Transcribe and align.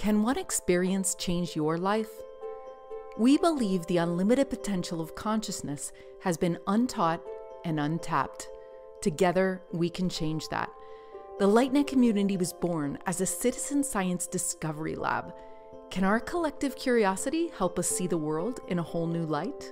Can 0.00 0.22
one 0.22 0.38
experience 0.38 1.14
change 1.14 1.54
your 1.54 1.76
life? 1.76 2.08
We 3.18 3.36
believe 3.36 3.84
the 3.84 3.98
unlimited 3.98 4.48
potential 4.48 4.98
of 5.02 5.14
consciousness 5.14 5.92
has 6.20 6.38
been 6.38 6.58
untaught 6.66 7.20
and 7.66 7.78
untapped. 7.78 8.48
Together, 9.02 9.60
we 9.72 9.90
can 9.90 10.08
change 10.08 10.48
that. 10.48 10.70
The 11.38 11.46
LightNet 11.46 11.86
community 11.86 12.38
was 12.38 12.54
born 12.54 12.96
as 13.04 13.20
a 13.20 13.26
citizen 13.26 13.84
science 13.84 14.26
discovery 14.26 14.94
lab. 14.94 15.34
Can 15.90 16.04
our 16.04 16.18
collective 16.18 16.76
curiosity 16.76 17.48
help 17.58 17.78
us 17.78 17.86
see 17.86 18.06
the 18.06 18.16
world 18.16 18.60
in 18.68 18.78
a 18.78 18.82
whole 18.82 19.06
new 19.06 19.26
light? 19.26 19.70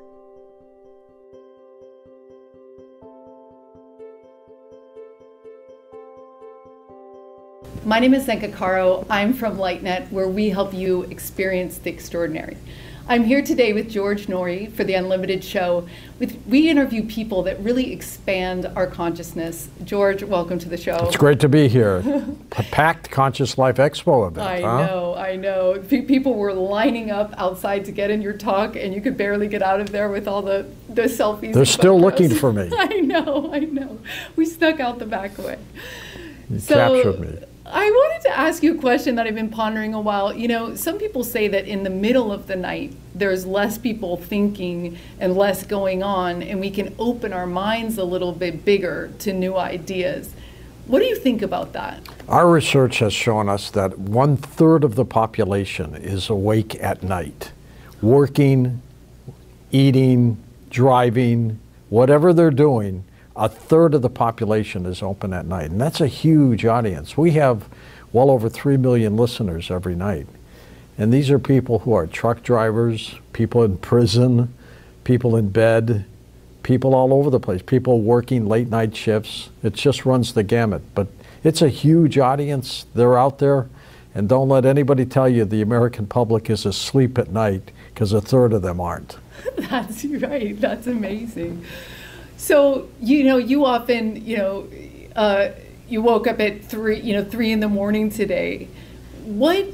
My 7.88 8.00
name 8.00 8.12
is 8.12 8.26
Zenka 8.26 8.52
Caro. 8.52 9.06
I'm 9.08 9.32
from 9.32 9.56
LightNet, 9.56 10.10
where 10.10 10.28
we 10.28 10.50
help 10.50 10.74
you 10.74 11.04
experience 11.04 11.78
the 11.78 11.88
extraordinary. 11.88 12.58
I'm 13.08 13.24
here 13.24 13.40
today 13.40 13.72
with 13.72 13.88
George 13.88 14.26
Noory 14.26 14.70
for 14.70 14.84
the 14.84 14.92
Unlimited 14.92 15.42
Show. 15.42 15.88
With, 16.18 16.38
we 16.46 16.68
interview 16.68 17.02
people 17.06 17.44
that 17.44 17.58
really 17.61 17.90
expand 17.94 18.66
our 18.76 18.86
consciousness. 18.86 19.70
George, 19.84 20.22
welcome 20.22 20.58
to 20.58 20.68
the 20.68 20.76
show. 20.76 21.06
It's 21.06 21.16
great 21.16 21.40
to 21.40 21.48
be 21.48 21.66
here. 21.66 22.04
packed 22.50 23.11
Conscious 23.11 23.56
Life 23.56 23.76
Expo 23.76 24.28
event. 24.28 24.46
I 24.46 24.61
huh? 24.61 24.86
know, 24.86 25.14
I 25.14 25.36
know. 25.36 25.82
P- 25.89 26.02
people 26.02 26.34
were 26.34 26.52
lining 26.52 27.11
up 27.11 27.32
outside 27.39 27.86
to 27.86 27.90
get 27.90 28.11
in 28.11 28.20
your 28.20 28.34
talk, 28.34 28.76
and 28.76 28.92
you 28.92 29.00
could 29.00 29.16
barely 29.16 29.48
get 29.48 29.62
out 29.62 29.80
of 29.80 29.92
there 29.92 30.11
with 30.11 30.28
all 30.28 30.42
the, 30.42 30.66
the 30.90 31.04
selfies. 31.04 31.54
They're 31.54 31.64
still 31.64 31.98
looking 31.98 32.28
for 32.34 32.52
me. 32.52 32.70
I 32.78 33.00
know, 33.00 33.50
I 33.50 33.61
know. 33.61 33.98
We 34.36 34.44
snuck 34.44 34.78
out 34.78 34.98
the 34.98 35.06
back 35.06 35.39
way. 35.39 35.56
You 36.50 36.58
so, 36.58 36.75
captured 36.75 37.20
me. 37.20 37.48
I 37.70 37.91
wanted 37.91 38.22
to 38.28 38.38
ask 38.38 38.62
you 38.62 38.77
a 38.77 38.78
question 38.78 39.14
that 39.16 39.27
I've 39.27 39.34
been 39.34 39.50
pondering 39.50 39.92
a 39.92 40.00
while. 40.00 40.34
You 40.34 40.48
know, 40.48 40.74
some 40.74 40.98
people 40.98 41.22
say 41.22 41.48
that 41.48 41.66
in 41.66 41.83
the 41.83 41.91
middle 41.91 42.33
of 42.33 42.47
the 42.47 42.56
night, 42.56 42.94
there's 43.14 43.44
less 43.44 43.77
people 43.77 44.16
thinking 44.16 44.97
and 45.20 45.36
less 45.36 45.64
going 45.64 46.02
on, 46.02 46.42
and 46.42 46.61
we 46.61 46.70
can 46.70 46.94
open 46.98 47.33
our 47.33 47.46
minds 47.46 47.98
a 47.98 48.05
little 48.05 48.33
bit 48.33 48.64
bigger 48.64 49.11
to 49.19 49.33
new 49.34 49.56
ideas. 49.56 50.33
What 50.86 51.00
do 51.00 51.05
you 51.05 51.16
think 51.16 51.42
about 51.42 51.74
that? 51.74 52.00
Our 52.28 52.50
research 52.50 53.00
has 53.00 53.12
shown 53.12 53.50
us 53.50 53.70
that 53.72 53.98
one 53.98 54.39
third 54.39 54.83
of 54.83 54.94
the 54.94 55.05
population 55.05 55.94
is 55.94 56.30
awake 56.30 56.74
at 56.77 57.02
night, 57.02 57.52
working, 58.00 58.80
eating, 59.70 60.39
driving, 60.70 61.58
whatever 61.91 62.33
they're 62.33 62.50
doing 62.50 63.05
a 63.39 63.48
third 63.48 63.94
of 63.94 64.03
the 64.03 64.11
population 64.11 64.84
is 64.84 65.03
open 65.03 65.33
at 65.33 65.47
night. 65.47 65.70
And 65.70 65.81
that's 65.81 66.00
a 66.00 66.08
huge 66.08 66.67
audience. 66.67 67.17
We 67.17 67.31
have 67.33 67.69
well 68.12 68.30
over 68.30 68.48
3 68.48 68.77
million 68.77 69.17
listeners 69.17 69.70
every 69.70 69.95
night. 69.95 70.27
And 70.98 71.12
these 71.12 71.30
are 71.30 71.39
people 71.39 71.80
who 71.80 71.92
are 71.92 72.08
truck 72.08 72.42
drivers, 72.42 73.14
people 73.33 73.62
in 73.62 73.78
prison, 73.78 74.53
people 75.05 75.36
in 75.36 75.50
bed, 75.50 76.05
people 76.64 76.95
all 76.95 77.14
over 77.14 77.30
the 77.30 77.39
place, 77.39 77.62
people 77.62 78.03
working 78.03 78.47
late 78.47 78.69
night 78.69 78.97
shifts. 78.97 79.50
It 79.62 79.75
just 79.75 80.05
runs 80.05 80.34
the 80.34 80.42
gamut. 80.42 80.83
But 80.97 81.06
it's 81.45 81.62
a 81.62 81.69
huge 81.69 82.19
audience. 82.19 82.86
They're 82.95 83.17
out 83.17 83.39
there. 83.39 83.69
And 84.17 84.28
don't 84.28 84.48
let 84.48 84.64
anybody 84.64 85.06
tell 85.06 85.28
you 85.28 85.45
the 85.45 85.62
American 85.62 86.08
public 86.08 86.50
is 86.50 86.67
asleep 86.67 87.17
at 87.19 87.30
night 87.30 87.70
because 87.95 88.12
a 88.12 88.20
third 88.20 88.52
of 88.52 88.62
them 88.62 88.80
aren't. 88.80 89.17
That's 89.56 90.05
right. 90.05 90.61
That's 90.61 90.89
amazing. 90.89 91.64
So 92.39 92.89
you 93.00 93.25
know, 93.25 93.36
you 93.36 93.67
often 93.67 94.25
you 94.25 94.39
know, 94.39 94.69
uh, 95.14 95.50
you 95.89 96.03
woke 96.03 96.27
up 96.27 96.41
at 96.41 96.64
three, 96.64 97.00
you 97.00 97.12
know, 97.12 97.25
three 97.25 97.53
in 97.53 97.61
the 97.61 97.69
morning 97.69 98.11
today. 98.11 98.69
What, 99.25 99.64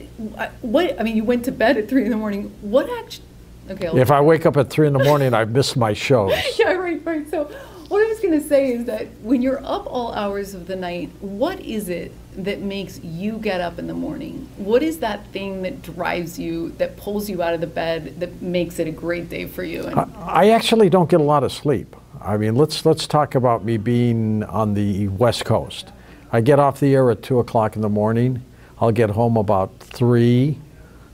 what? 0.62 0.98
I 0.98 1.02
mean, 1.04 1.16
you 1.16 1.24
went 1.24 1.44
to 1.44 1.52
bed 1.52 1.76
at 1.76 1.88
three 1.88 2.04
in 2.04 2.10
the 2.10 2.16
morning. 2.16 2.54
What 2.60 2.88
actually? 2.90 3.26
Okay. 3.70 3.86
I'll 3.86 3.96
if 3.96 4.10
I 4.10 4.20
wake 4.20 4.46
up 4.46 4.56
at 4.56 4.70
three 4.70 4.86
in 4.86 4.92
the 4.92 5.02
morning, 5.02 5.34
I 5.34 5.44
miss 5.44 5.76
my 5.76 5.92
shows. 5.92 6.32
yeah, 6.58 6.72
right, 6.72 7.00
right. 7.04 7.28
So, 7.30 7.44
what 7.88 8.04
I 8.04 8.08
was 8.08 8.20
going 8.20 8.38
to 8.40 8.46
say 8.46 8.72
is 8.72 8.84
that 8.86 9.06
when 9.22 9.42
you're 9.42 9.64
up 9.64 9.86
all 9.86 10.12
hours 10.12 10.54
of 10.54 10.66
the 10.66 10.76
night, 10.76 11.10
what 11.20 11.60
is 11.60 11.88
it 11.88 12.12
that 12.36 12.60
makes 12.60 12.98
you 13.02 13.38
get 13.38 13.60
up 13.60 13.78
in 13.78 13.86
the 13.86 13.94
morning? 13.94 14.48
What 14.56 14.82
is 14.82 14.98
that 14.98 15.26
thing 15.28 15.62
that 15.62 15.82
drives 15.82 16.38
you, 16.38 16.70
that 16.78 16.96
pulls 16.96 17.30
you 17.30 17.42
out 17.42 17.54
of 17.54 17.60
the 17.60 17.66
bed, 17.66 18.20
that 18.20 18.42
makes 18.42 18.78
it 18.78 18.88
a 18.88 18.92
great 18.92 19.28
day 19.30 19.46
for 19.46 19.62
you? 19.62 19.86
I, 19.86 20.08
I 20.18 20.48
actually 20.50 20.90
don't 20.90 21.08
get 21.08 21.20
a 21.20 21.24
lot 21.24 21.44
of 21.44 21.52
sleep. 21.52 21.94
I 22.24 22.38
mean, 22.38 22.54
let's 22.54 22.86
let's 22.86 23.06
talk 23.06 23.34
about 23.34 23.66
me 23.66 23.76
being 23.76 24.44
on 24.44 24.72
the 24.72 25.08
West 25.08 25.44
Coast. 25.44 25.92
I 26.32 26.40
get 26.40 26.58
off 26.58 26.80
the 26.80 26.94
air 26.94 27.10
at 27.10 27.22
two 27.22 27.38
o'clock 27.38 27.76
in 27.76 27.82
the 27.82 27.90
morning. 27.90 28.42
I'll 28.80 28.92
get 28.92 29.10
home 29.10 29.36
about 29.36 29.78
three. 29.78 30.58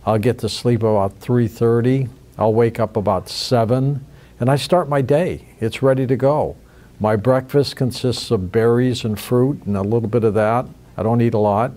I'll 0.07 0.19
get 0.19 0.39
to 0.39 0.49
sleep 0.49 0.85
about 0.85 1.19
three 1.19 1.49
thirty. 1.49 2.09
I'll 2.39 2.55
wake 2.55 2.79
up 2.79 2.97
about 2.97 3.29
seven, 3.29 4.07
and 4.39 4.49
I 4.49 4.55
start 4.55 4.89
my 4.89 5.03
day. 5.03 5.49
It's 5.59 5.83
ready 5.83 6.07
to 6.07 6.15
go. 6.15 6.57
My 7.01 7.17
breakfast 7.17 7.75
consists 7.75 8.31
of 8.31 8.53
berries 8.53 9.05
and 9.05 9.19
fruit 9.19 9.65
and 9.65 9.77
a 9.77 9.83
little 9.83 10.09
bit 10.09 10.23
of 10.23 10.35
that. 10.35 10.67
I 10.97 11.03
don't 11.03 11.21
eat 11.21 11.35
a 11.35 11.39
lot, 11.39 11.73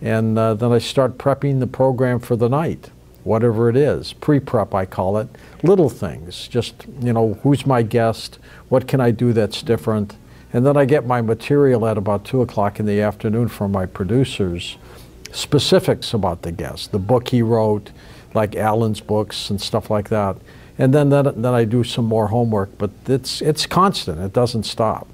and 0.00 0.38
uh, 0.38 0.54
then 0.54 0.72
I 0.72 0.78
start 0.78 1.18
prepping 1.18 1.60
the 1.60 1.66
program 1.66 2.18
for 2.18 2.34
the 2.34 2.48
night 2.48 2.88
whatever 3.24 3.68
it 3.68 3.76
is. 3.76 4.12
Pre-prep, 4.12 4.74
I 4.74 4.86
call 4.86 5.18
it. 5.18 5.28
Little 5.62 5.88
things, 5.88 6.48
just, 6.48 6.86
you 7.00 7.12
know, 7.12 7.34
who's 7.42 7.66
my 7.66 7.82
guest? 7.82 8.38
What 8.68 8.88
can 8.88 9.00
I 9.00 9.10
do 9.10 9.32
that's 9.32 9.62
different? 9.62 10.16
And 10.52 10.66
then 10.66 10.76
I 10.76 10.84
get 10.84 11.06
my 11.06 11.20
material 11.20 11.86
at 11.86 11.96
about 11.96 12.24
2 12.24 12.42
o'clock 12.42 12.80
in 12.80 12.86
the 12.86 13.00
afternoon 13.00 13.48
from 13.48 13.72
my 13.72 13.86
producers, 13.86 14.76
specifics 15.32 16.12
about 16.12 16.42
the 16.42 16.52
guest, 16.52 16.92
the 16.92 16.98
book 16.98 17.28
he 17.28 17.42
wrote, 17.42 17.90
like 18.34 18.56
Alan's 18.56 19.00
books 19.00 19.50
and 19.50 19.60
stuff 19.60 19.90
like 19.90 20.08
that. 20.08 20.36
And 20.78 20.94
then, 20.94 21.10
then, 21.10 21.42
then 21.42 21.52
I 21.52 21.64
do 21.64 21.84
some 21.84 22.06
more 22.06 22.28
homework, 22.28 22.78
but 22.78 22.90
it's, 23.06 23.42
it's 23.42 23.66
constant. 23.66 24.18
It 24.18 24.32
doesn't 24.32 24.64
stop. 24.64 25.06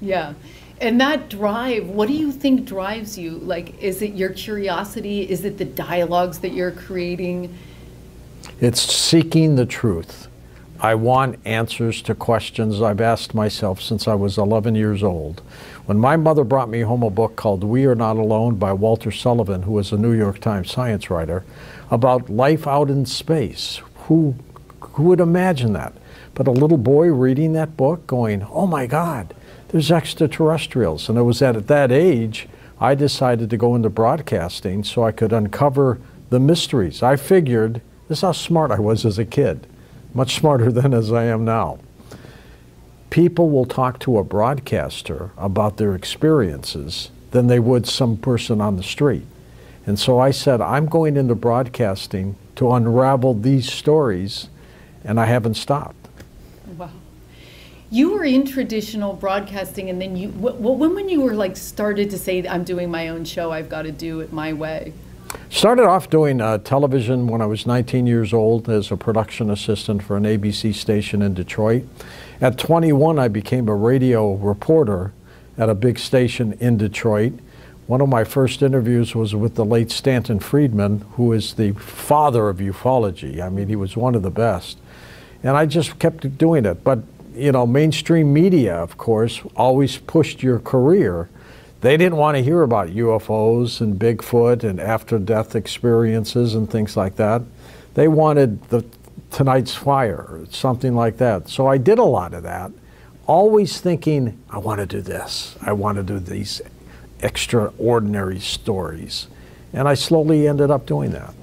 Yeah. 0.00 0.34
And 0.80 1.00
that 1.00 1.28
drive, 1.28 1.88
what 1.88 2.06
do 2.06 2.14
you 2.14 2.30
think 2.30 2.64
drives 2.64 3.18
you? 3.18 3.32
Like, 3.38 3.80
is 3.82 4.00
it 4.00 4.14
your 4.14 4.30
curiosity? 4.30 5.28
Is 5.28 5.44
it 5.44 5.58
the 5.58 5.64
dialogues 5.64 6.38
that 6.40 6.52
you're 6.52 6.70
creating? 6.70 7.56
It's 8.60 8.80
seeking 8.80 9.56
the 9.56 9.66
truth. 9.66 10.28
I 10.80 10.94
want 10.94 11.40
answers 11.44 12.00
to 12.02 12.14
questions 12.14 12.80
I've 12.80 13.00
asked 13.00 13.34
myself 13.34 13.80
since 13.82 14.06
I 14.06 14.14
was 14.14 14.38
11 14.38 14.76
years 14.76 15.02
old. 15.02 15.42
When 15.86 15.98
my 15.98 16.16
mother 16.16 16.44
brought 16.44 16.68
me 16.68 16.82
home 16.82 17.02
a 17.02 17.10
book 17.10 17.34
called 17.34 17.64
We 17.64 17.84
Are 17.86 17.96
Not 17.96 18.16
Alone 18.16 18.54
by 18.54 18.72
Walter 18.72 19.10
Sullivan, 19.10 19.62
who 19.62 19.72
was 19.72 19.90
a 19.90 19.96
New 19.96 20.12
York 20.12 20.38
Times 20.38 20.70
science 20.70 21.10
writer, 21.10 21.44
about 21.90 22.30
life 22.30 22.68
out 22.68 22.90
in 22.90 23.06
space, 23.06 23.80
who, 24.06 24.36
who 24.80 25.04
would 25.04 25.18
imagine 25.18 25.72
that? 25.72 25.94
But 26.34 26.46
a 26.46 26.52
little 26.52 26.78
boy 26.78 27.08
reading 27.08 27.54
that 27.54 27.76
book 27.76 28.06
going, 28.06 28.44
oh 28.44 28.68
my 28.68 28.86
God, 28.86 29.34
there's 29.68 29.90
extraterrestrials. 29.90 31.08
And 31.08 31.18
it 31.18 31.22
was 31.22 31.38
that 31.40 31.56
at 31.56 31.66
that 31.68 31.92
age 31.92 32.48
I 32.80 32.94
decided 32.94 33.50
to 33.50 33.56
go 33.56 33.74
into 33.74 33.90
broadcasting 33.90 34.84
so 34.84 35.04
I 35.04 35.12
could 35.12 35.32
uncover 35.32 35.98
the 36.30 36.40
mysteries. 36.40 37.02
I 37.02 37.16
figured 37.16 37.80
this 38.08 38.18
is 38.18 38.22
how 38.22 38.32
smart 38.32 38.70
I 38.70 38.78
was 38.78 39.04
as 39.04 39.18
a 39.18 39.24
kid, 39.24 39.66
much 40.14 40.36
smarter 40.36 40.70
than 40.72 40.94
as 40.94 41.12
I 41.12 41.24
am 41.24 41.44
now. 41.44 41.78
People 43.10 43.50
will 43.50 43.64
talk 43.64 43.98
to 44.00 44.18
a 44.18 44.24
broadcaster 44.24 45.30
about 45.36 45.78
their 45.78 45.94
experiences 45.94 47.10
than 47.30 47.46
they 47.46 47.58
would 47.58 47.86
some 47.86 48.16
person 48.16 48.60
on 48.60 48.76
the 48.76 48.82
street. 48.82 49.24
And 49.86 49.98
so 49.98 50.18
I 50.18 50.30
said, 50.30 50.60
I'm 50.60 50.86
going 50.86 51.16
into 51.16 51.34
broadcasting 51.34 52.36
to 52.56 52.72
unravel 52.72 53.34
these 53.34 53.72
stories, 53.72 54.48
and 55.02 55.18
I 55.18 55.24
haven't 55.24 55.54
stopped. 55.54 56.08
Wow 56.76 56.90
you 57.90 58.12
were 58.12 58.24
in 58.24 58.44
traditional 58.44 59.14
broadcasting 59.14 59.88
and 59.88 60.00
then 60.00 60.14
you 60.16 60.28
when 60.30 60.94
when 60.94 61.08
you 61.08 61.20
were 61.20 61.34
like 61.34 61.56
started 61.56 62.10
to 62.10 62.18
say 62.18 62.46
i'm 62.48 62.64
doing 62.64 62.90
my 62.90 63.08
own 63.08 63.24
show 63.24 63.50
i've 63.50 63.68
got 63.68 63.82
to 63.82 63.92
do 63.92 64.20
it 64.20 64.32
my 64.32 64.52
way 64.52 64.92
started 65.50 65.84
off 65.84 66.10
doing 66.10 66.40
uh, 66.40 66.58
television 66.58 67.26
when 67.26 67.40
i 67.40 67.46
was 67.46 67.66
19 67.66 68.06
years 68.06 68.34
old 68.34 68.68
as 68.68 68.90
a 68.90 68.96
production 68.96 69.50
assistant 69.50 70.02
for 70.02 70.16
an 70.16 70.24
abc 70.24 70.74
station 70.74 71.22
in 71.22 71.34
detroit. 71.34 71.84
At 72.40 72.58
21 72.58 73.18
i 73.18 73.28
became 73.28 73.68
a 73.68 73.74
radio 73.74 74.34
reporter 74.34 75.12
at 75.56 75.68
a 75.68 75.74
big 75.74 75.98
station 75.98 76.52
in 76.60 76.76
detroit. 76.76 77.32
One 77.88 78.00
of 78.02 78.08
my 78.08 78.22
first 78.22 78.62
interviews 78.62 79.14
was 79.14 79.34
with 79.34 79.54
the 79.54 79.64
late 79.64 79.90
stanton 79.90 80.40
friedman 80.40 81.06
who 81.12 81.32
is 81.32 81.54
the 81.54 81.72
father 81.72 82.50
of 82.50 82.58
ufology. 82.58 83.40
I 83.40 83.48
mean 83.48 83.68
he 83.68 83.76
was 83.76 83.96
one 83.96 84.14
of 84.14 84.22
the 84.22 84.30
best. 84.30 84.78
And 85.42 85.56
i 85.56 85.64
just 85.64 85.98
kept 85.98 86.36
doing 86.36 86.66
it. 86.66 86.84
But 86.84 87.00
you 87.38 87.52
know, 87.52 87.66
mainstream 87.66 88.32
media, 88.32 88.74
of 88.76 88.98
course, 88.98 89.40
always 89.56 89.96
pushed 89.96 90.42
your 90.42 90.58
career. 90.58 91.28
They 91.80 91.96
didn't 91.96 92.16
want 92.16 92.36
to 92.36 92.42
hear 92.42 92.62
about 92.62 92.88
UFOs 92.88 93.80
and 93.80 93.98
Bigfoot 93.98 94.64
and 94.64 94.80
after 94.80 95.18
death 95.18 95.54
experiences 95.54 96.54
and 96.54 96.68
things 96.68 96.96
like 96.96 97.16
that. 97.16 97.42
They 97.94 98.08
wanted 98.08 98.62
the 98.68 98.84
tonight's 99.30 99.74
fire, 99.74 100.40
something 100.50 100.94
like 100.94 101.18
that. 101.18 101.48
So 101.48 101.66
I 101.66 101.78
did 101.78 101.98
a 101.98 102.04
lot 102.04 102.34
of 102.34 102.42
that, 102.42 102.72
always 103.26 103.80
thinking, 103.80 104.38
I 104.50 104.58
want 104.58 104.80
to 104.80 104.86
do 104.86 105.00
this. 105.00 105.56
I 105.62 105.72
want 105.72 105.96
to 105.96 106.02
do 106.02 106.18
these 106.18 106.60
extraordinary 107.20 108.40
stories. 108.40 109.28
And 109.72 109.86
I 109.86 109.94
slowly 109.94 110.48
ended 110.48 110.70
up 110.70 110.86
doing 110.86 111.10
that. 111.12 111.34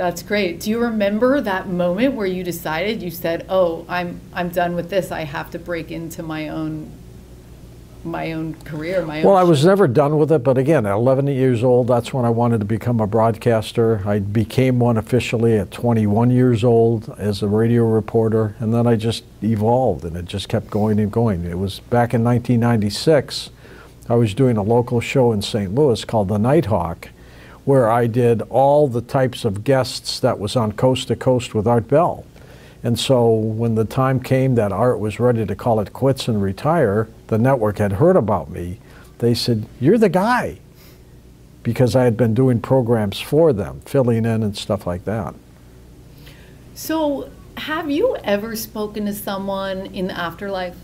That's 0.00 0.22
great. 0.22 0.60
Do 0.60 0.70
you 0.70 0.78
remember 0.78 1.42
that 1.42 1.68
moment 1.68 2.14
where 2.14 2.26
you 2.26 2.42
decided 2.42 3.02
you 3.02 3.10
said, 3.10 3.44
"Oh, 3.50 3.84
I'm 3.86 4.18
I'm 4.32 4.48
done 4.48 4.74
with 4.74 4.88
this. 4.88 5.12
I 5.12 5.24
have 5.24 5.50
to 5.50 5.58
break 5.58 5.90
into 5.90 6.22
my 6.22 6.48
own 6.48 6.90
my 8.02 8.32
own 8.32 8.54
career, 8.64 9.04
my 9.04 9.22
Well, 9.22 9.34
own 9.34 9.40
I 9.40 9.44
was 9.44 9.62
never 9.62 9.86
done 9.86 10.16
with 10.16 10.32
it, 10.32 10.42
but 10.42 10.56
again, 10.56 10.86
at 10.86 10.94
11 10.94 11.26
years 11.26 11.62
old, 11.62 11.88
that's 11.88 12.14
when 12.14 12.24
I 12.24 12.30
wanted 12.30 12.60
to 12.60 12.64
become 12.64 12.98
a 12.98 13.06
broadcaster. 13.06 14.00
I 14.06 14.20
became 14.20 14.78
one 14.78 14.96
officially 14.96 15.58
at 15.58 15.70
21 15.70 16.30
years 16.30 16.64
old 16.64 17.14
as 17.18 17.42
a 17.42 17.46
radio 17.46 17.84
reporter, 17.84 18.56
and 18.58 18.72
then 18.72 18.86
I 18.86 18.96
just 18.96 19.24
evolved 19.42 20.06
and 20.06 20.16
it 20.16 20.24
just 20.24 20.48
kept 20.48 20.70
going 20.70 20.98
and 20.98 21.12
going. 21.12 21.44
It 21.44 21.58
was 21.58 21.80
back 21.90 22.14
in 22.14 22.24
1996, 22.24 23.50
I 24.08 24.14
was 24.14 24.32
doing 24.32 24.56
a 24.56 24.62
local 24.62 25.02
show 25.02 25.30
in 25.32 25.42
St. 25.42 25.74
Louis 25.74 26.02
called 26.06 26.28
The 26.28 26.38
Nighthawk, 26.38 27.10
where 27.64 27.90
I 27.90 28.06
did 28.06 28.42
all 28.42 28.88
the 28.88 29.02
types 29.02 29.44
of 29.44 29.64
guests 29.64 30.20
that 30.20 30.38
was 30.38 30.56
on 30.56 30.72
Coast 30.72 31.08
to 31.08 31.16
Coast 31.16 31.54
with 31.54 31.66
Art 31.66 31.88
Bell. 31.88 32.24
And 32.82 32.98
so 32.98 33.30
when 33.30 33.74
the 33.74 33.84
time 33.84 34.20
came 34.20 34.54
that 34.54 34.72
Art 34.72 35.00
was 35.00 35.20
ready 35.20 35.44
to 35.44 35.54
call 35.54 35.80
it 35.80 35.92
quits 35.92 36.28
and 36.28 36.42
retire, 36.42 37.08
the 37.26 37.38
network 37.38 37.78
had 37.78 37.92
heard 37.92 38.16
about 38.16 38.50
me. 38.50 38.80
They 39.18 39.34
said, 39.34 39.66
You're 39.80 39.98
the 39.98 40.08
guy. 40.08 40.60
Because 41.62 41.94
I 41.94 42.04
had 42.04 42.16
been 42.16 42.32
doing 42.32 42.58
programs 42.60 43.20
for 43.20 43.52
them, 43.52 43.82
filling 43.84 44.24
in 44.24 44.42
and 44.42 44.56
stuff 44.56 44.86
like 44.86 45.04
that. 45.04 45.34
So, 46.74 47.30
have 47.58 47.90
you 47.90 48.16
ever 48.24 48.56
spoken 48.56 49.04
to 49.04 49.12
someone 49.12 49.86
in 49.86 50.06
the 50.06 50.18
afterlife? 50.18 50.74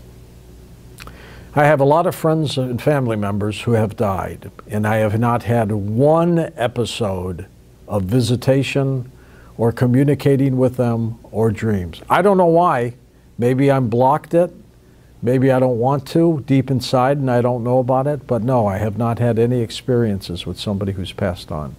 I 1.57 1.65
have 1.65 1.79
a 1.79 1.85
lot 1.85 2.05
of 2.05 2.13
friends 2.13 2.59
and 2.59 2.79
family 2.79 3.15
members 3.15 3.61
who 3.61 3.71
have 3.71 3.97
died, 3.97 4.51
and 4.67 4.85
I 4.85 4.97
have 4.97 5.19
not 5.19 5.41
had 5.41 5.71
one 5.71 6.51
episode 6.55 7.47
of 7.87 8.03
visitation 8.03 9.11
or 9.57 9.71
communicating 9.71 10.59
with 10.59 10.77
them 10.77 11.17
or 11.31 11.49
dreams. 11.49 12.03
I 12.07 12.21
don't 12.21 12.37
know 12.37 12.45
why. 12.45 12.93
Maybe 13.39 13.71
I'm 13.71 13.89
blocked 13.89 14.35
it. 14.35 14.53
Maybe 15.23 15.49
I 15.51 15.59
don't 15.59 15.79
want 15.79 16.07
to 16.09 16.43
deep 16.45 16.69
inside 16.69 17.17
and 17.17 17.31
I 17.31 17.41
don't 17.41 17.63
know 17.63 17.79
about 17.79 18.05
it. 18.05 18.27
But 18.27 18.43
no, 18.43 18.67
I 18.67 18.77
have 18.77 18.99
not 18.99 19.17
had 19.17 19.39
any 19.39 19.61
experiences 19.61 20.45
with 20.45 20.59
somebody 20.59 20.91
who's 20.91 21.11
passed 21.11 21.51
on. 21.51 21.75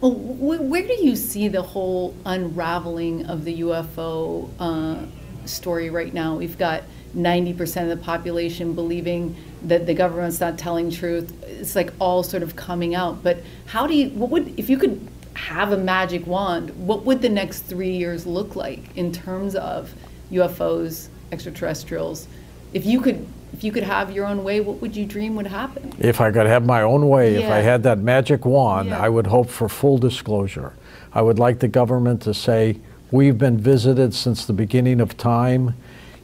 Well, 0.00 0.12
where 0.12 0.86
do 0.86 1.04
you 1.04 1.16
see 1.16 1.48
the 1.48 1.62
whole 1.62 2.14
unraveling 2.24 3.26
of 3.26 3.44
the 3.44 3.62
UFO 3.62 4.50
uh, 4.60 5.46
story 5.46 5.90
right 5.90 6.14
now? 6.14 6.36
We've 6.36 6.56
got 6.56 6.84
90% 7.16 7.82
of 7.82 7.88
the 7.88 7.96
population 7.96 8.74
believing 8.74 9.36
that 9.62 9.86
the 9.86 9.94
government's 9.94 10.40
not 10.40 10.58
telling 10.58 10.90
truth. 10.90 11.32
It's 11.44 11.74
like 11.74 11.92
all 11.98 12.22
sort 12.22 12.42
of 12.42 12.56
coming 12.56 12.94
out. 12.94 13.22
But 13.22 13.42
how 13.66 13.86
do 13.86 13.94
you, 13.94 14.10
what 14.10 14.30
would, 14.30 14.58
if 14.58 14.68
you 14.68 14.78
could 14.78 15.06
have 15.34 15.72
a 15.72 15.76
magic 15.76 16.26
wand, 16.26 16.70
what 16.86 17.04
would 17.04 17.22
the 17.22 17.28
next 17.28 17.60
three 17.60 17.96
years 17.96 18.26
look 18.26 18.56
like 18.56 18.96
in 18.96 19.12
terms 19.12 19.54
of 19.54 19.92
UFOs, 20.32 21.08
extraterrestrials? 21.32 22.28
If 22.72 22.84
you 22.84 23.00
could, 23.00 23.26
if 23.52 23.64
you 23.64 23.72
could 23.72 23.82
have 23.84 24.12
your 24.12 24.26
own 24.26 24.44
way, 24.44 24.60
what 24.60 24.80
would 24.82 24.94
you 24.94 25.06
dream 25.06 25.34
would 25.36 25.46
happen? 25.46 25.92
If 25.98 26.20
I 26.20 26.30
could 26.30 26.46
have 26.46 26.66
my 26.66 26.82
own 26.82 27.08
way, 27.08 27.36
if 27.36 27.50
I 27.50 27.58
had 27.58 27.82
that 27.84 27.98
magic 27.98 28.44
wand, 28.44 28.90
Yeah. 28.90 29.00
I 29.00 29.08
would 29.08 29.26
hope 29.26 29.48
for 29.48 29.68
full 29.68 29.96
disclosure. 29.98 30.74
I 31.12 31.22
would 31.22 31.38
like 31.38 31.60
the 31.60 31.68
government 31.68 32.20
to 32.22 32.34
say, 32.34 32.78
we've 33.10 33.38
been 33.38 33.56
visited 33.56 34.12
since 34.14 34.44
the 34.44 34.52
beginning 34.52 35.00
of 35.00 35.16
time. 35.16 35.74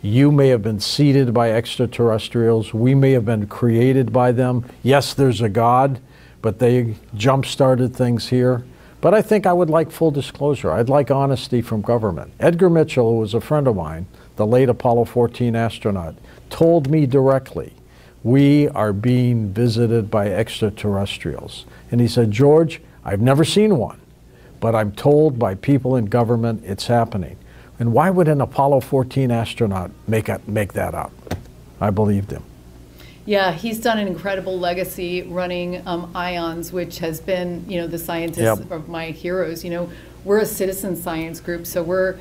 You 0.04 0.30
may 0.30 0.48
have 0.48 0.60
been 0.60 0.80
seeded 0.80 1.32
by 1.32 1.50
extraterrestrials. 1.50 2.74
We 2.74 2.94
may 2.94 3.12
have 3.12 3.24
been 3.24 3.46
created 3.46 4.12
by 4.12 4.32
them. 4.32 4.66
Yes, 4.82 5.14
there's 5.14 5.40
a 5.40 5.48
God, 5.48 5.98
but 6.42 6.58
they 6.58 6.96
jump 7.14 7.46
started 7.46 7.96
things 7.96 8.28
here. 8.28 8.66
But 9.00 9.14
I 9.14 9.22
think 9.22 9.46
I 9.46 9.54
would 9.54 9.70
like 9.70 9.90
full 9.90 10.10
disclosure. 10.10 10.70
I'd 10.70 10.90
like 10.90 11.10
honesty 11.10 11.62
from 11.62 11.80
government. 11.80 12.34
Edgar 12.38 12.68
Mitchell, 12.68 13.12
who 13.12 13.18
was 13.20 13.32
a 13.32 13.40
friend 13.40 13.66
of 13.66 13.76
mine, 13.76 14.06
the 14.36 14.46
late 14.46 14.68
Apollo 14.68 15.06
14 15.06 15.56
astronaut, 15.56 16.16
told 16.50 16.90
me 16.90 17.06
directly, 17.06 17.72
we 18.22 18.68
are 18.68 18.92
being 18.92 19.54
visited 19.54 20.10
by 20.10 20.28
extraterrestrials. 20.28 21.64
And 21.90 22.02
he 22.02 22.08
said, 22.08 22.30
George, 22.30 22.82
I've 23.06 23.22
never 23.22 23.42
seen 23.42 23.78
one, 23.78 24.02
but 24.60 24.74
I'm 24.74 24.92
told 24.92 25.38
by 25.38 25.54
people 25.54 25.96
in 25.96 26.04
government 26.04 26.62
it's 26.66 26.88
happening. 26.88 27.38
And 27.78 27.92
why 27.92 28.10
would 28.10 28.28
an 28.28 28.40
Apollo 28.40 28.80
14 28.80 29.30
astronaut 29.30 29.90
make, 30.06 30.28
it, 30.28 30.46
make 30.46 30.74
that 30.74 30.94
up? 30.94 31.12
I 31.80 31.90
believed 31.90 32.30
him. 32.30 32.42
Yeah, 33.26 33.52
he's 33.52 33.80
done 33.80 33.98
an 33.98 34.06
incredible 34.06 34.58
legacy 34.58 35.22
running 35.22 35.86
um, 35.86 36.12
IONS, 36.14 36.72
which 36.72 36.98
has 36.98 37.20
been, 37.20 37.64
you 37.68 37.80
know, 37.80 37.86
the 37.86 37.98
scientists 37.98 38.60
Yep. 38.60 38.70
of 38.70 38.88
my 38.88 39.06
heroes. 39.06 39.64
You 39.64 39.70
know, 39.70 39.90
we're 40.24 40.40
a 40.40 40.46
citizen 40.46 40.94
science 40.94 41.40
group, 41.40 41.66
so 41.66 41.82
we're 41.82 42.16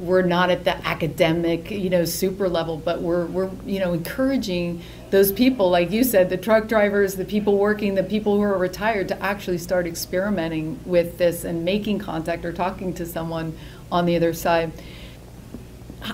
we're 0.00 0.22
not 0.22 0.50
at 0.50 0.64
the 0.64 0.76
academic, 0.84 1.70
you 1.70 1.88
know, 1.88 2.04
super 2.04 2.48
level, 2.48 2.76
but 2.76 3.00
we're 3.00 3.26
we're 3.26 3.48
you 3.64 3.78
know 3.78 3.92
encouraging 3.92 4.82
those 5.10 5.30
people, 5.30 5.70
like 5.70 5.92
you 5.92 6.02
said, 6.02 6.30
the 6.30 6.36
truck 6.36 6.66
drivers, 6.66 7.14
the 7.14 7.24
people 7.24 7.56
working, 7.56 7.94
the 7.94 8.02
people 8.02 8.34
who 8.34 8.42
are 8.42 8.58
retired, 8.58 9.06
to 9.06 9.22
actually 9.22 9.58
start 9.58 9.86
experimenting 9.86 10.80
with 10.84 11.16
this 11.18 11.44
and 11.44 11.64
making 11.64 12.00
contact 12.00 12.44
or 12.44 12.52
talking 12.52 12.92
to 12.94 13.06
someone 13.06 13.56
on 13.94 14.06
the 14.06 14.16
other 14.16 14.34
side. 14.34 14.72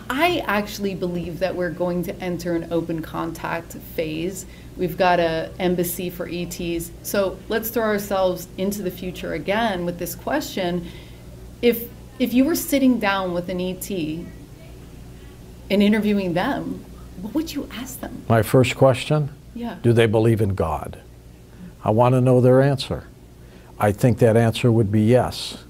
I 0.09 0.45
actually 0.47 0.95
believe 0.95 1.41
that 1.41 1.57
we're 1.57 1.71
going 1.71 2.05
to 2.05 2.15
enter 2.21 2.55
an 2.55 2.69
open 2.71 3.03
contact 3.03 3.73
phase. 3.97 4.47
We've 4.77 4.97
got 4.97 5.19
a 5.19 5.51
embassy 5.59 6.11
for 6.11 6.29
ETs. 6.31 6.93
So 7.03 7.39
let's 7.49 7.71
throw 7.71 7.85
ourselves 7.85 8.47
into 8.57 8.83
the 8.83 8.91
future 8.91 9.33
again 9.33 9.85
with 9.85 9.99
this 9.99 10.15
question. 10.15 10.87
If 11.61 11.89
if 12.21 12.35
you 12.35 12.45
were 12.45 12.55
sitting 12.55 13.01
down 13.01 13.33
with 13.33 13.49
an 13.49 13.61
ET 13.61 13.91
and 13.91 15.83
interviewing 15.83 16.35
them, 16.35 16.85
what 17.23 17.35
would 17.35 17.55
you 17.55 17.67
ask 17.73 18.01
them? 18.01 18.23
My 18.29 18.43
first 18.43 18.77
question 18.77 19.31
Yeah. 19.55 19.77
Do 19.83 19.93
they 19.93 20.07
believe 20.07 20.41
in 20.41 20.55
God? 20.55 21.01
I 21.83 21.91
want 21.91 22.15
to 22.15 22.21
know 22.21 22.43
their 22.43 22.61
answer. 22.61 23.05
I 23.79 23.91
think 23.91 24.19
that 24.19 24.37
answer 24.37 24.71
would 24.71 24.93
be 24.93 25.01
yes, 25.01 25.65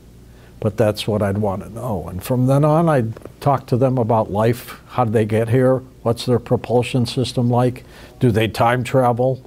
but 0.61 0.77
that's 0.77 1.09
what 1.09 1.23
I'd 1.23 1.39
want 1.39 1.63
to 1.63 1.71
know. 1.71 2.07
And 2.09 2.23
from 2.23 2.47
then 2.47 2.65
on, 2.65 2.89
I'd 2.89 3.41
talk 3.41 3.67
to 3.69 3.77
them 3.77 3.97
about 3.97 4.31
life. 4.31 4.79
How 4.89 5.05
did 5.05 5.15
they 5.15 5.25
get 5.25 5.49
here? 5.49 5.79
What's 6.03 6.27
their 6.27 6.39
propulsion 6.39 7.07
system 7.07 7.51
like? 7.51 7.85
Do 8.21 8.31
they 8.31 8.47
time 8.47 8.85
travel? 8.85 9.43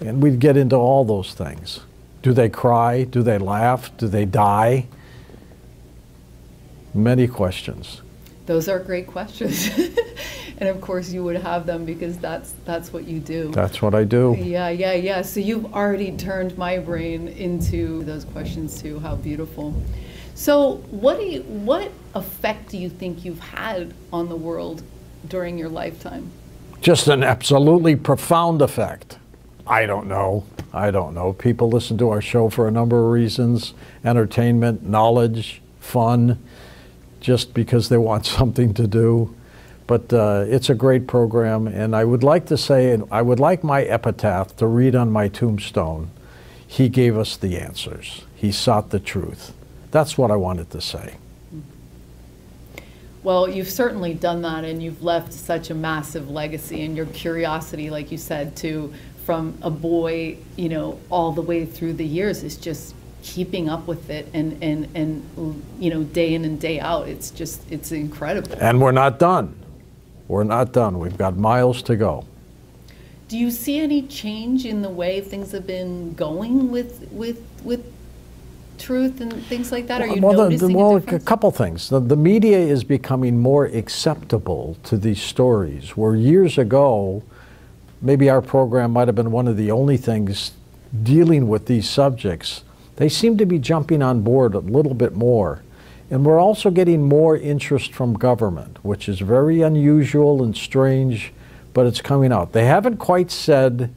And 0.00 0.22
we'd 0.22 0.40
get 0.40 0.56
into 0.56 0.76
all 0.76 1.04
those 1.04 1.34
things. 1.34 1.80
Do 2.22 2.32
they 2.32 2.48
cry? 2.48 3.04
Do 3.04 3.22
they 3.22 3.38
laugh? 3.38 3.94
Do 3.98 4.08
they 4.08 4.24
die? 4.24 4.86
Many 6.94 7.28
questions. 7.28 8.00
Those 8.46 8.68
are 8.68 8.78
great 8.78 9.06
questions. 9.06 9.68
and 10.58 10.68
of 10.68 10.80
course 10.80 11.10
you 11.10 11.22
would 11.24 11.36
have 11.36 11.66
them 11.66 11.84
because 11.84 12.16
that's 12.18 12.54
that's 12.64 12.92
what 12.92 13.04
you 13.04 13.18
do. 13.18 13.50
That's 13.50 13.82
what 13.82 13.94
I 13.94 14.04
do. 14.04 14.36
Yeah, 14.38 14.70
yeah, 14.70 14.94
yeah. 14.94 15.22
So 15.22 15.40
you've 15.40 15.74
already 15.74 16.16
turned 16.16 16.56
my 16.56 16.78
brain 16.78 17.28
into 17.28 18.02
those 18.04 18.24
questions 18.24 18.80
too. 18.80 18.98
How 19.00 19.16
beautiful. 19.16 19.74
So, 20.36 20.74
what 20.90 21.18
do 21.18 21.24
you, 21.24 21.40
what 21.44 21.90
effect 22.14 22.68
do 22.68 22.76
you 22.76 22.90
think 22.90 23.24
you've 23.24 23.40
had 23.40 23.94
on 24.12 24.28
the 24.28 24.36
world 24.36 24.82
during 25.26 25.56
your 25.56 25.70
lifetime? 25.70 26.30
Just 26.82 27.08
an 27.08 27.24
absolutely 27.24 27.96
profound 27.96 28.60
effect. 28.60 29.16
I 29.66 29.86
don't 29.86 30.06
know. 30.06 30.44
I 30.74 30.90
don't 30.90 31.14
know. 31.14 31.32
People 31.32 31.70
listen 31.70 31.96
to 31.98 32.10
our 32.10 32.20
show 32.20 32.50
for 32.50 32.68
a 32.68 32.70
number 32.70 33.02
of 33.02 33.12
reasons 33.12 33.72
entertainment, 34.04 34.86
knowledge, 34.86 35.62
fun, 35.80 36.38
just 37.18 37.54
because 37.54 37.88
they 37.88 37.96
want 37.96 38.26
something 38.38 38.74
to 38.74 38.86
do. 38.86 39.34
But 39.86 40.12
uh, 40.12 40.44
it's 40.48 40.68
a 40.68 40.74
great 40.74 41.06
program, 41.06 41.66
and 41.66 41.96
I 41.96 42.04
would 42.04 42.22
like 42.22 42.44
to 42.46 42.58
say, 42.58 42.92
and 42.92 43.04
I 43.10 43.22
would 43.22 43.40
like 43.40 43.64
my 43.64 43.84
epitaph 43.84 44.54
to 44.56 44.66
read 44.66 44.94
on 44.94 45.10
my 45.10 45.28
tombstone 45.28 46.10
He 46.66 46.90
gave 46.90 47.16
us 47.16 47.38
the 47.38 47.56
answers, 47.56 48.26
He 48.34 48.52
sought 48.52 48.90
the 48.90 49.00
truth. 49.00 49.55
That's 49.96 50.18
what 50.18 50.30
I 50.30 50.36
wanted 50.36 50.68
to 50.72 50.80
say. 50.82 51.14
Well, 53.22 53.48
you've 53.48 53.70
certainly 53.70 54.12
done 54.12 54.42
that, 54.42 54.62
and 54.62 54.82
you've 54.82 55.02
left 55.02 55.32
such 55.32 55.70
a 55.70 55.74
massive 55.74 56.28
legacy. 56.28 56.84
And 56.84 56.94
your 56.94 57.06
curiosity, 57.06 57.88
like 57.88 58.12
you 58.12 58.18
said, 58.18 58.54
to 58.56 58.92
from 59.24 59.56
a 59.62 59.70
boy, 59.70 60.36
you 60.56 60.68
know, 60.68 60.98
all 61.08 61.32
the 61.32 61.40
way 61.40 61.64
through 61.64 61.94
the 61.94 62.04
years, 62.04 62.42
is 62.42 62.58
just 62.58 62.94
keeping 63.22 63.70
up 63.70 63.86
with 63.86 64.10
it, 64.10 64.28
and 64.34 64.62
and 64.62 64.86
and 64.94 65.62
you 65.78 65.88
know, 65.88 66.04
day 66.04 66.34
in 66.34 66.44
and 66.44 66.60
day 66.60 66.78
out. 66.78 67.08
It's 67.08 67.30
just 67.30 67.62
it's 67.72 67.90
incredible. 67.90 68.54
And 68.60 68.82
we're 68.82 68.92
not 68.92 69.18
done. 69.18 69.58
We're 70.28 70.44
not 70.44 70.72
done. 70.72 70.98
We've 70.98 71.16
got 71.16 71.38
miles 71.38 71.80
to 71.84 71.96
go. 71.96 72.26
Do 73.28 73.38
you 73.38 73.50
see 73.50 73.78
any 73.78 74.02
change 74.02 74.66
in 74.66 74.82
the 74.82 74.90
way 74.90 75.22
things 75.22 75.52
have 75.52 75.66
been 75.66 76.12
going 76.12 76.70
with 76.70 77.08
with 77.10 77.42
with 77.64 77.95
truth 78.78 79.20
and 79.20 79.32
things 79.46 79.72
like 79.72 79.86
that? 79.88 80.00
Are 80.00 80.06
you 80.06 80.20
well, 80.20 80.32
the- 80.32 80.44
the- 80.44 80.68
noticing 80.68 80.76
well, 80.76 80.96
a 80.96 81.16
a 81.16 81.20
couple 81.20 81.50
things. 81.50 81.88
The, 81.88 82.00
the 82.00 82.16
media 82.16 82.58
is 82.58 82.84
becoming 82.84 83.38
more 83.38 83.66
acceptable 83.66 84.76
to 84.84 84.96
these 84.96 85.22
stories. 85.22 85.96
Where 85.96 86.14
years 86.14 86.58
ago, 86.58 87.22
maybe 88.00 88.28
our 88.28 88.42
program 88.42 88.92
might 88.92 89.08
have 89.08 89.14
been 89.14 89.30
one 89.30 89.48
of 89.48 89.56
the 89.56 89.70
only 89.70 89.96
things 89.96 90.52
dealing 91.02 91.48
with 91.48 91.66
these 91.66 91.88
subjects, 91.88 92.62
they 92.96 93.08
seem 93.08 93.36
to 93.38 93.46
be 93.46 93.58
jumping 93.58 94.02
on 94.02 94.22
board 94.22 94.54
a 94.54 94.60
little 94.60 94.94
bit 94.94 95.14
more. 95.14 95.62
And 96.10 96.24
we're 96.24 96.38
also 96.38 96.70
getting 96.70 97.08
more 97.08 97.36
interest 97.36 97.92
from 97.92 98.14
government, 98.14 98.78
which 98.84 99.08
is 99.08 99.18
very 99.20 99.62
unusual 99.62 100.42
and 100.42 100.56
strange, 100.56 101.32
but 101.74 101.84
it's 101.86 102.00
coming 102.00 102.32
out. 102.32 102.52
They 102.52 102.64
haven't 102.64 102.98
quite 102.98 103.30
said 103.30 103.92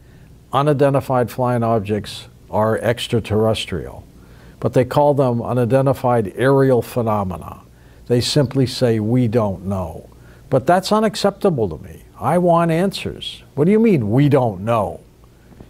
unidentified 0.51 1.29
flying 1.29 1.63
objects 1.63 2.27
are 2.49 2.79
extraterrestrial, 2.79 4.03
but 4.59 4.73
they 4.73 4.85
call 4.85 5.13
them 5.13 5.41
unidentified 5.41 6.33
aerial 6.35 6.81
phenomena. 6.81 7.61
They 8.07 8.21
simply 8.21 8.65
say, 8.65 8.99
we 8.99 9.27
don't 9.27 9.65
know. 9.65 10.09
But 10.49 10.65
that's 10.65 10.91
unacceptable 10.91 11.69
to 11.69 11.83
me. 11.83 12.03
I 12.19 12.37
want 12.37 12.71
answers. 12.71 13.43
What 13.55 13.65
do 13.65 13.71
you 13.71 13.79
mean, 13.79 14.11
we 14.11 14.29
don't 14.29 14.61
know? 14.61 14.99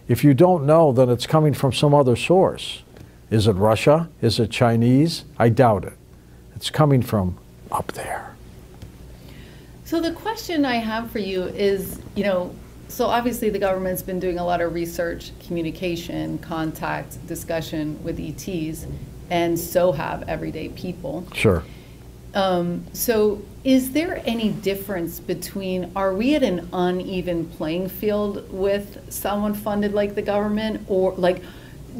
If 0.08 0.24
you 0.24 0.34
don't 0.34 0.66
know, 0.66 0.90
then 0.90 1.08
it's 1.08 1.26
coming 1.26 1.54
from 1.54 1.72
some 1.72 1.94
other 1.94 2.16
source. 2.16 2.82
Is 3.30 3.46
it 3.46 3.52
Russia? 3.52 4.08
Is 4.20 4.40
it 4.40 4.50
Chinese? 4.50 5.24
I 5.38 5.50
doubt 5.50 5.84
it. 5.84 5.92
It's 6.56 6.70
coming 6.70 7.02
from 7.02 7.38
up 7.70 7.92
there. 7.92 8.34
So 9.84 10.00
the 10.00 10.12
question 10.12 10.64
I 10.64 10.76
have 10.76 11.10
for 11.10 11.20
you 11.20 11.44
is, 11.44 12.00
you 12.16 12.24
know, 12.24 12.54
so 12.90 13.06
obviously 13.06 13.50
the 13.50 13.58
government's 13.58 14.02
been 14.02 14.20
doing 14.20 14.38
a 14.38 14.44
lot 14.44 14.60
of 14.60 14.74
research, 14.74 15.30
communication, 15.46 16.38
contact, 16.38 17.24
discussion 17.26 18.02
with 18.02 18.18
ETs, 18.18 18.86
and 19.30 19.58
so 19.58 19.92
have 19.92 20.28
everyday 20.28 20.68
people. 20.70 21.26
Sure. 21.32 21.62
Um, 22.34 22.84
so 22.92 23.42
is 23.64 23.92
there 23.92 24.22
any 24.24 24.50
difference 24.50 25.20
between, 25.20 25.92
are 25.94 26.14
we 26.14 26.34
at 26.34 26.42
an 26.42 26.68
uneven 26.72 27.48
playing 27.48 27.88
field 27.88 28.52
with 28.52 29.12
someone 29.12 29.54
funded 29.54 29.92
like 29.92 30.14
the 30.14 30.22
government? 30.22 30.84
Or 30.88 31.14
like, 31.14 31.42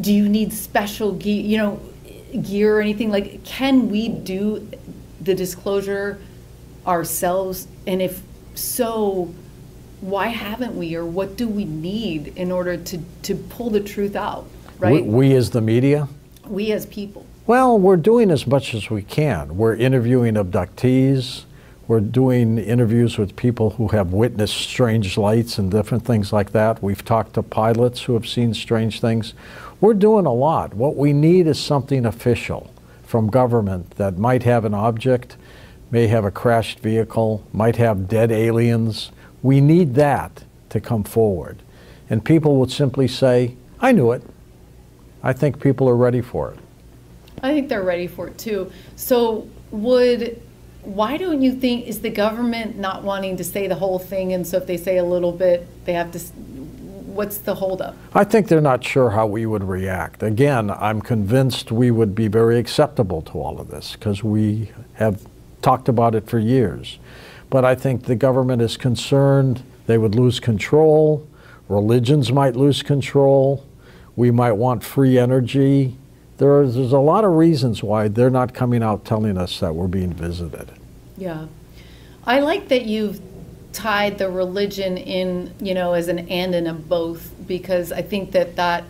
do 0.01 0.13
you 0.13 0.29
need 0.29 0.53
special 0.53 1.13
gear, 1.13 1.43
you 1.43 1.59
know, 1.59 1.81
gear 2.43 2.79
or 2.79 2.81
anything? 2.81 3.11
Like, 3.11 3.45
can 3.45 3.91
we 3.91 4.09
do 4.09 4.69
the 5.21 5.35
disclosure 5.35 6.19
ourselves? 6.87 7.69
And 7.87 8.01
if 8.01 8.23
so, 8.55 9.35
why 10.01 10.29
haven't 10.29 10.77
we, 10.77 10.95
or 10.97 11.05
what 11.05 11.37
do 11.37 11.47
we 11.49 11.65
need 11.65 12.29
in 12.37 12.51
order 12.51 12.77
to, 12.77 12.99
to 13.23 13.35
pull 13.35 13.71
the 13.71 13.81
truth 13.81 14.17
out, 14.17 14.47
right? 14.79 15.05
We, 15.05 15.11
we 15.11 15.35
as 15.35 15.51
the 15.51 15.61
media? 15.61 16.09
We 16.47 16.73
as 16.73 16.87
people. 16.87 17.27
Well, 17.47 17.79
we're 17.79 17.97
doing 17.97 18.31
as 18.31 18.47
much 18.47 18.75
as 18.75 18.91
we 18.91 19.03
can. 19.03 19.57
We're 19.57 19.75
interviewing 19.75 20.35
abductees. 20.35 21.45
We're 21.87 22.01
doing 22.01 22.59
interviews 22.59 23.19
with 23.19 23.35
people 23.35 23.71
who 23.71 23.89
have 23.89 24.13
witnessed 24.13 24.57
strange 24.57 25.19
lights 25.19 25.59
and 25.59 25.71
different 25.71 26.05
things 26.05 26.33
like 26.33 26.53
that. 26.53 26.83
We've 26.83 27.05
talked 27.05 27.35
to 27.35 27.43
pilots 27.43 28.03
who 28.03 28.15
have 28.15 28.29
seen 28.29 28.55
strange 28.55 29.01
things. 29.01 29.35
We're 29.81 29.95
doing 29.95 30.27
a 30.27 30.33
lot. 30.33 30.75
What 30.75 30.97
we 30.97 31.13
need 31.13 31.47
is 31.47 31.59
something 31.59 32.07
official 32.07 32.73
from 33.03 33.29
government 33.29 33.97
that 33.97 34.17
might 34.17 34.45
have 34.45 34.65
an 34.65 34.73
object, 34.73 35.37
may 35.91 36.07
have 36.07 36.25
a 36.25 36.31
crashed 36.31 36.79
vehicle, 36.79 37.45
might 37.53 37.77
have 37.77 38.09
dead 38.09 38.31
aliens, 38.31 39.11
we 39.43 39.61
need 39.61 39.95
that 39.95 40.45
to 40.71 40.81
come 40.81 41.05
forward. 41.05 41.63
And 42.09 42.25
people 42.25 42.57
would 42.57 42.71
simply 42.71 43.09
say, 43.09 43.57
I 43.81 43.93
knew 43.93 44.13
it. 44.13 44.23
I 45.23 45.33
think 45.33 45.61
people 45.61 45.89
are 45.89 45.97
ready 45.97 46.21
for 46.21 46.53
it. 46.53 46.59
I 47.43 47.55
think 47.55 47.69
they're 47.69 47.83
ready 47.83 48.07
for 48.07 48.29
it 48.29 48.39
too. 48.39 48.71
So 48.97 49.49
would 49.71 50.41
why 50.83 51.17
don't 51.17 51.43
you 51.43 51.53
think 51.53 51.87
is 51.87 52.01
the 52.01 52.11
government 52.11 52.79
not 52.79 53.03
wanting 53.03 53.37
to 53.37 53.45
say 53.45 53.67
the 53.67 53.75
whole 53.75 53.99
thing 53.99 54.33
and 54.33 54.47
so 54.47 54.57
if 54.57 54.67
they 54.67 54.79
say 54.79 54.97
a 54.97 55.05
little 55.05 55.31
bit 55.31 55.67
they 55.85 55.93
have 55.93 56.11
to 56.13 56.19
what's 56.19 57.39
the 57.39 57.55
holdup? 57.55 57.97
I 58.15 58.25
think 58.25 58.49
they're 58.49 58.61
not 58.61 58.85
sure 58.85 59.11
how 59.11 59.27
we 59.27 59.45
would 59.45 59.65
react. 59.65 60.23
Again, 60.23 60.71
I'm 60.71 61.03
convinced 61.03 61.73
we 61.73 61.91
would 61.91 62.15
be 62.15 62.29
very 62.29 62.59
acceptable 62.59 63.21
to 63.23 63.33
all 63.33 63.61
of 63.61 63.69
this 63.69 63.93
because 63.93 64.23
we 64.23 64.71
have 64.95 65.27
talked 65.61 65.89
about 65.89 66.15
it 66.15 66.29
for 66.29 66.39
years. 66.39 66.99
But 67.51 67.65
I 67.65 67.75
think 67.75 68.05
the 68.05 68.17
government 68.17 68.63
is 68.63 68.77
concerned 68.77 69.63
they 69.87 69.99
would 69.99 70.15
lose 70.15 70.39
control, 70.39 71.27
religions 71.69 72.31
might 72.31 72.55
lose 72.55 72.83
control, 72.83 73.67
we 74.15 74.31
might 74.31 74.53
want 74.53 74.85
free 74.85 75.19
energy. 75.19 75.97
There's, 76.39 76.77
there's 76.77 76.93
a 76.93 76.99
lot 76.99 77.25
of 77.25 77.33
reasons 77.33 77.83
why 77.83 78.09
they're 78.09 78.31
not 78.31 78.55
coming 78.55 78.83
out 78.83 79.05
telling 79.05 79.37
us 79.37 79.59
that 79.61 79.75
we're 79.75 79.89
being 79.89 80.13
visited. 80.13 80.71
Yeah. 81.19 81.47
I 82.25 82.41
like 82.41 82.69
that 82.69 82.87
you've 82.87 83.21
tied 83.73 84.19
the 84.19 84.31
religion 84.31 84.97
in, 84.97 85.55
you 85.61 85.75
know, 85.75 85.93
as 85.93 86.09
an 86.09 86.21
and 86.29 86.55
and 86.55 86.69
a 86.69 86.73
both, 86.73 87.35
because 87.47 87.93
I 87.93 88.03
think 88.03 88.33
that 88.33 88.57
that 88.57 88.85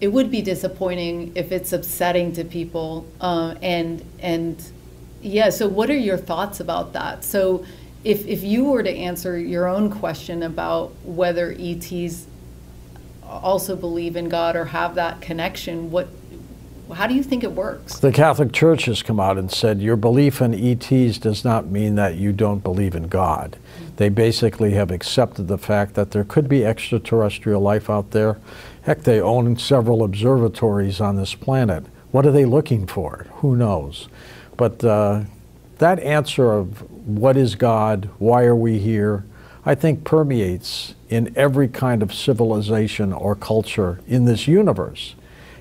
it 0.00 0.08
would 0.08 0.30
be 0.30 0.42
disappointing 0.42 1.32
if 1.34 1.52
it's 1.52 1.72
upsetting 1.72 2.32
to 2.32 2.44
people, 2.44 3.06
uh, 3.20 3.54
and 3.62 4.04
and 4.18 4.62
yeah, 5.22 5.50
so 5.50 5.68
what 5.68 5.88
are 5.90 5.96
your 5.96 6.16
thoughts 6.16 6.60
about 6.60 6.92
that? 6.92 7.24
So 7.24 7.64
if, 8.04 8.26
if 8.26 8.42
you 8.42 8.64
were 8.64 8.82
to 8.82 8.90
answer 8.90 9.38
your 9.38 9.68
own 9.68 9.90
question 9.90 10.42
about 10.42 10.92
whether 11.04 11.54
ETs 11.58 12.26
also 13.22 13.76
believe 13.76 14.16
in 14.16 14.28
God 14.28 14.56
or 14.56 14.66
have 14.66 14.96
that 14.96 15.20
connection, 15.20 15.90
what 15.90 16.08
how 16.92 17.06
do 17.06 17.14
you 17.14 17.22
think 17.22 17.42
it 17.42 17.52
works? 17.52 17.98
The 18.00 18.12
Catholic 18.12 18.52
Church 18.52 18.84
has 18.84 19.02
come 19.02 19.18
out 19.18 19.38
and 19.38 19.50
said 19.50 19.80
your 19.80 19.96
belief 19.96 20.42
in 20.42 20.52
ETs 20.52 21.16
does 21.16 21.44
not 21.44 21.66
mean 21.66 21.94
that 21.94 22.16
you 22.16 22.32
don't 22.32 22.62
believe 22.62 22.94
in 22.94 23.08
God. 23.08 23.52
Mm-hmm. 23.52 23.96
They 23.96 24.08
basically 24.10 24.72
have 24.72 24.90
accepted 24.90 25.48
the 25.48 25.56
fact 25.56 25.94
that 25.94 26.10
there 26.10 26.24
could 26.24 26.48
be 26.48 26.66
extraterrestrial 26.66 27.62
life 27.62 27.88
out 27.88 28.10
there. 28.10 28.38
Heck, 28.82 29.04
they 29.04 29.20
own 29.20 29.56
several 29.56 30.02
observatories 30.02 31.00
on 31.00 31.16
this 31.16 31.34
planet. 31.34 31.86
What 32.10 32.26
are 32.26 32.32
they 32.32 32.44
looking 32.44 32.86
for? 32.86 33.26
Who 33.36 33.56
knows? 33.56 34.08
But 34.56 34.84
uh, 34.84 35.22
that 35.78 35.98
answer 36.00 36.52
of 36.52 36.82
what 37.06 37.36
is 37.36 37.54
God, 37.54 38.08
why 38.18 38.44
are 38.44 38.56
we 38.56 38.78
here, 38.78 39.24
I 39.64 39.74
think 39.74 40.04
permeates 40.04 40.94
in 41.08 41.32
every 41.36 41.68
kind 41.68 42.02
of 42.02 42.12
civilization 42.12 43.12
or 43.12 43.34
culture 43.34 44.00
in 44.06 44.24
this 44.24 44.48
universe. 44.48 45.14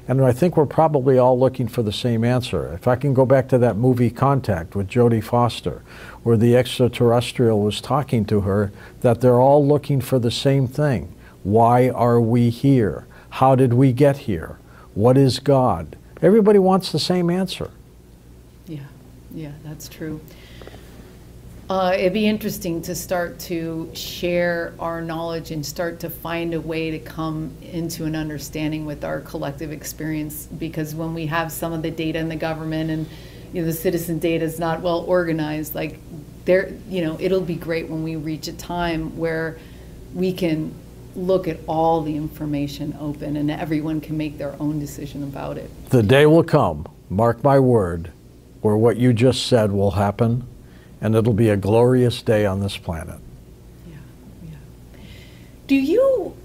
And 0.08 0.24
I 0.26 0.32
think 0.32 0.58
we're 0.58 0.66
probably 0.66 1.18
all 1.18 1.40
looking 1.40 1.68
for 1.68 1.84
the 1.84 1.92
same 1.92 2.24
answer. 2.24 2.74
If 2.74 2.88
I 2.88 2.96
can 2.96 3.14
go 3.14 3.26
back 3.26 3.48
to 3.50 3.58
that 3.60 3.78
movie 3.78 4.10
Contact 4.10 4.76
with 4.76 4.90
Jodie 4.90 5.24
Foster, 5.24 5.84
where 6.24 6.38
the 6.38 6.56
extraterrestrial 6.56 7.62
was 7.62 7.80
talking 7.80 8.26
to 8.26 8.42
her, 8.42 8.72
that 9.02 9.22
they're 9.22 9.40
all 9.40 9.66
looking 9.66 10.02
for 10.02 10.20
the 10.20 10.32
same 10.32 10.68
thing. 10.68 11.14
Why 11.44 11.90
are 11.90 12.20
we 12.20 12.50
here? 12.50 13.06
How 13.30 13.56
did 13.56 13.74
we 13.74 13.94
get 13.94 14.18
here? 14.18 14.58
What 14.96 15.18
is 15.18 15.40
God? 15.40 15.96
Everybody 16.22 16.60
wants 16.60 16.92
the 16.92 17.00
same 17.00 17.30
answer. 17.30 17.72
Yeah, 19.34 19.52
that's 19.64 19.88
true. 19.88 20.22
Uh, 21.70 21.94
it'd 21.96 22.12
be 22.12 22.28
interesting 22.28 22.82
to 22.82 22.94
start 22.94 23.40
to 23.40 23.90
share 23.94 24.74
our 24.78 25.02
knowledge 25.02 25.52
and 25.52 25.66
start 25.66 26.02
to 26.02 26.10
find 26.10 26.54
a 26.54 26.60
way 26.60 26.92
to 26.92 27.00
come 27.00 27.56
into 27.62 28.04
an 28.04 28.14
understanding 28.14 28.86
with 28.86 29.06
our 29.06 29.22
collective 29.22 29.72
experience. 29.72 30.48
Because 30.48 30.94
when 30.94 31.14
we 31.14 31.28
have 31.28 31.50
some 31.50 31.72
of 31.72 31.82
the 31.82 31.90
data 31.90 32.20
in 32.20 32.28
the 32.28 32.36
government 32.36 32.90
and 32.90 33.08
you 33.54 33.62
know, 33.62 33.68
the 33.68 33.74
citizen 33.74 34.20
data 34.20 34.44
is 34.44 34.60
not 34.60 34.82
well 34.82 35.06
organized, 35.08 35.74
like 35.74 35.98
there, 36.44 36.74
you 36.90 37.06
know, 37.06 37.16
it'll 37.22 37.40
be 37.40 37.56
great 37.56 37.88
when 37.88 38.04
we 38.04 38.18
reach 38.18 38.50
a 38.50 38.54
time 38.54 39.18
where 39.18 39.58
we 40.14 40.34
can 40.34 40.74
look 41.16 41.48
at 41.48 41.58
all 41.68 42.02
the 42.02 42.16
information 42.18 42.98
open 43.00 43.38
and 43.38 43.50
everyone 43.50 44.02
can 44.02 44.18
make 44.18 44.38
their 44.38 44.56
own 44.60 44.80
decision 44.80 45.24
about 45.24 45.58
it. 45.58 45.70
The 45.90 46.04
day 46.04 46.26
will 46.26 46.44
come, 46.44 46.86
mark 47.10 47.44
my 47.46 47.60
word, 47.60 48.12
where 48.62 48.78
what 48.78 48.98
you 48.98 49.14
just 49.14 49.48
said 49.48 49.72
will 49.72 49.92
happen, 49.92 50.48
and 51.02 51.16
it'll 51.16 51.34
be 51.34 51.50
a 51.50 51.58
glorious 51.58 52.22
day 52.22 52.46
on 52.46 52.60
this 52.60 52.78
planet. 52.78 53.20
Yeah, 53.88 53.98
yeah. 54.44 55.00
Do 55.68 55.76
you, 55.76 56.36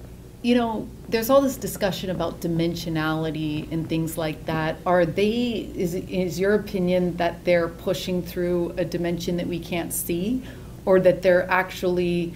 you 0.43 0.55
know, 0.55 0.89
there's 1.09 1.31
all 1.31 1.41
this 1.41 1.57
discussion 1.57 2.11
about 2.11 2.41
dimensionality 2.41 3.71
and 3.71 3.89
things 3.89 4.17
like 4.19 4.47
that. 4.47 4.77
Are 4.87 5.07
they, 5.07 5.71
is, 5.77 5.95
is 5.95 6.41
your 6.41 6.55
opinion 6.55 7.17
that 7.17 7.45
they're 7.45 7.69
pushing 7.69 8.23
through 8.23 8.75
a 8.77 8.85
dimension 8.85 9.37
that 9.37 9.47
we 9.47 9.61
can't 9.61 9.93
see, 9.93 10.43
or 10.85 10.99
that 11.01 11.23
they're 11.23 11.49
actually, 11.51 12.33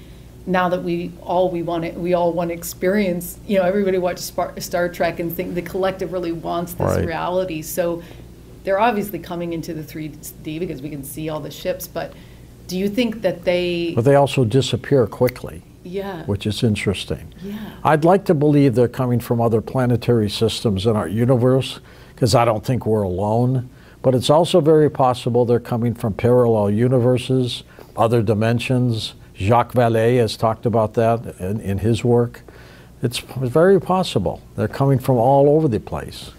now 0.47 0.69
that 0.69 0.83
we 0.83 1.11
all 1.23 1.51
we 1.51 1.63
want 1.63 1.85
to, 1.85 1.91
we 1.93 2.15
all 2.15 2.33
want 2.33 2.51
to 2.51 2.55
experience, 2.55 3.39
you 3.47 3.57
know, 3.59 3.65
everybody 3.65 3.99
watches 3.99 4.33
Star 4.59 4.89
Trek 4.89 5.21
and 5.21 5.35
think 5.35 5.55
the 5.55 5.63
collective 5.63 6.13
really 6.13 6.33
wants 6.33 6.75
this 6.75 6.97
right. 6.97 7.07
reality. 7.07 7.63
So 7.63 8.03
they're 8.65 8.81
obviously 8.81 9.19
coming 9.19 9.53
into 9.53 9.75
the 9.75 9.83
3D 9.83 10.59
because 10.59 10.83
we 10.83 10.91
can 10.91 11.05
see 11.05 11.29
all 11.29 11.41
the 11.41 11.51
ships, 11.51 11.89
but 11.89 12.13
do 12.67 12.79
you 12.79 12.89
think 12.89 13.23
that 13.23 13.45
they. 13.45 13.95
But 13.95 14.05
they 14.05 14.15
also 14.15 14.45
disappear 14.45 15.07
quickly. 15.07 15.63
Yeah. 15.83 16.25
Which 16.27 16.47
is 16.47 16.63
interesting. 16.63 17.33
Yeah. 17.43 17.59
I'd 17.83 18.05
like 18.05 18.27
to 18.27 18.35
believe 18.35 18.75
they're 18.75 18.87
coming 18.87 19.19
from 19.19 19.41
other 19.41 19.61
planetary 19.61 20.29
systems 20.29 20.87
in 20.87 20.95
our 20.95 21.09
universe 21.09 21.81
because 22.15 22.35
I 22.35 22.45
don't 22.45 22.65
think 22.65 22.85
we're 22.85 23.03
alone. 23.03 23.71
But 24.03 24.15
it's 24.15 24.31
also 24.31 24.61
very 24.61 24.91
possible 24.91 25.45
they're 25.45 25.59
coming 25.59 25.95
from 25.95 26.15
parallel 26.15 26.71
universes, 26.71 27.65
other 27.97 28.23
dimensions. 28.23 29.15
Jacques 29.35 29.73
Vallée 29.73 30.19
has 30.19 30.37
talked 30.37 30.67
about 30.67 30.95
that 30.95 31.35
in, 31.41 31.61
in 31.61 31.79
his 31.79 32.05
work. 32.05 32.43
It's 33.03 33.19
very 33.19 33.81
possible. 33.81 34.43
They're 34.57 34.69
coming 34.69 34.99
from 34.99 35.17
all 35.17 35.49
over 35.49 35.67
the 35.67 35.81
place. 35.81 36.33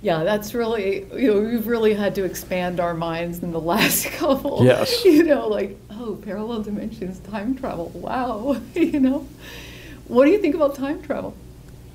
Yeah, 0.00 0.22
that's 0.22 0.54
really, 0.54 1.06
you 1.14 1.34
know, 1.34 1.40
we've 1.40 1.66
really 1.66 1.92
had 1.92 2.14
to 2.14 2.24
expand 2.24 2.78
our 2.78 2.94
minds 2.94 3.42
in 3.42 3.50
the 3.50 3.60
last 3.74 4.06
couple. 4.06 4.64
Yes. 4.64 5.04
You 5.04 5.24
know, 5.24 5.48
like, 5.48 5.78
oh, 5.90 6.18
parallel 6.22 6.62
dimensions, 6.62 7.18
time 7.20 7.56
travel, 7.56 7.88
wow, 7.94 8.60
you 8.74 9.00
know? 9.00 9.26
What 10.06 10.26
do 10.26 10.30
you 10.30 10.38
think 10.38 10.54
about 10.54 10.74
time 10.74 11.02
travel? 11.02 11.34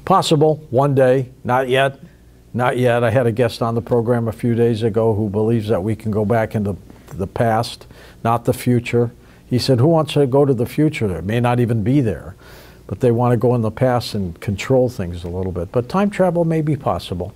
Possible, 0.05 0.57
one 0.69 0.93
day, 0.93 1.29
not 1.43 1.69
yet. 1.69 2.00
Not 2.53 2.77
yet. 2.77 3.03
I 3.03 3.10
had 3.10 3.25
a 3.25 3.31
guest 3.31 3.62
on 3.62 3.74
the 3.74 3.81
program 3.81 4.27
a 4.27 4.31
few 4.31 4.53
days 4.53 4.83
ago 4.83 5.15
who 5.15 5.29
believes 5.29 5.69
that 5.69 5.81
we 5.81 5.95
can 5.95 6.12
go 6.12 6.24
back 6.24 6.53
into 6.53 6.77
the 7.07 7.25
past, 7.25 7.88
not 8.24 8.45
the 8.45 8.53
future. 8.53 9.12
He 9.50 9.57
said, 9.57 9.79
Who 9.79 9.88
wants 9.88 10.13
to 10.13 10.27
go 10.27 10.45
to 10.45 10.53
the 10.53 10.65
future? 10.67 11.17
It 11.17 11.24
may 11.24 11.39
not 11.39 11.60
even 11.60 11.83
be 11.83 12.01
there, 12.01 12.36
but 12.86 13.00
they 13.00 13.12
want 13.12 13.31
to 13.31 13.38
go 13.38 13.55
in 13.55 13.62
the 13.62 13.72
past 13.72 14.13
and 14.13 14.39
control 14.39 14.89
things 14.89 15.24
a 15.24 15.29
little 15.29 15.51
bit. 15.51 15.72
But 15.72 15.89
time 15.89 16.12
travel 16.12 16.45
may 16.45 16.62
be 16.62 16.75
possible, 16.75 17.33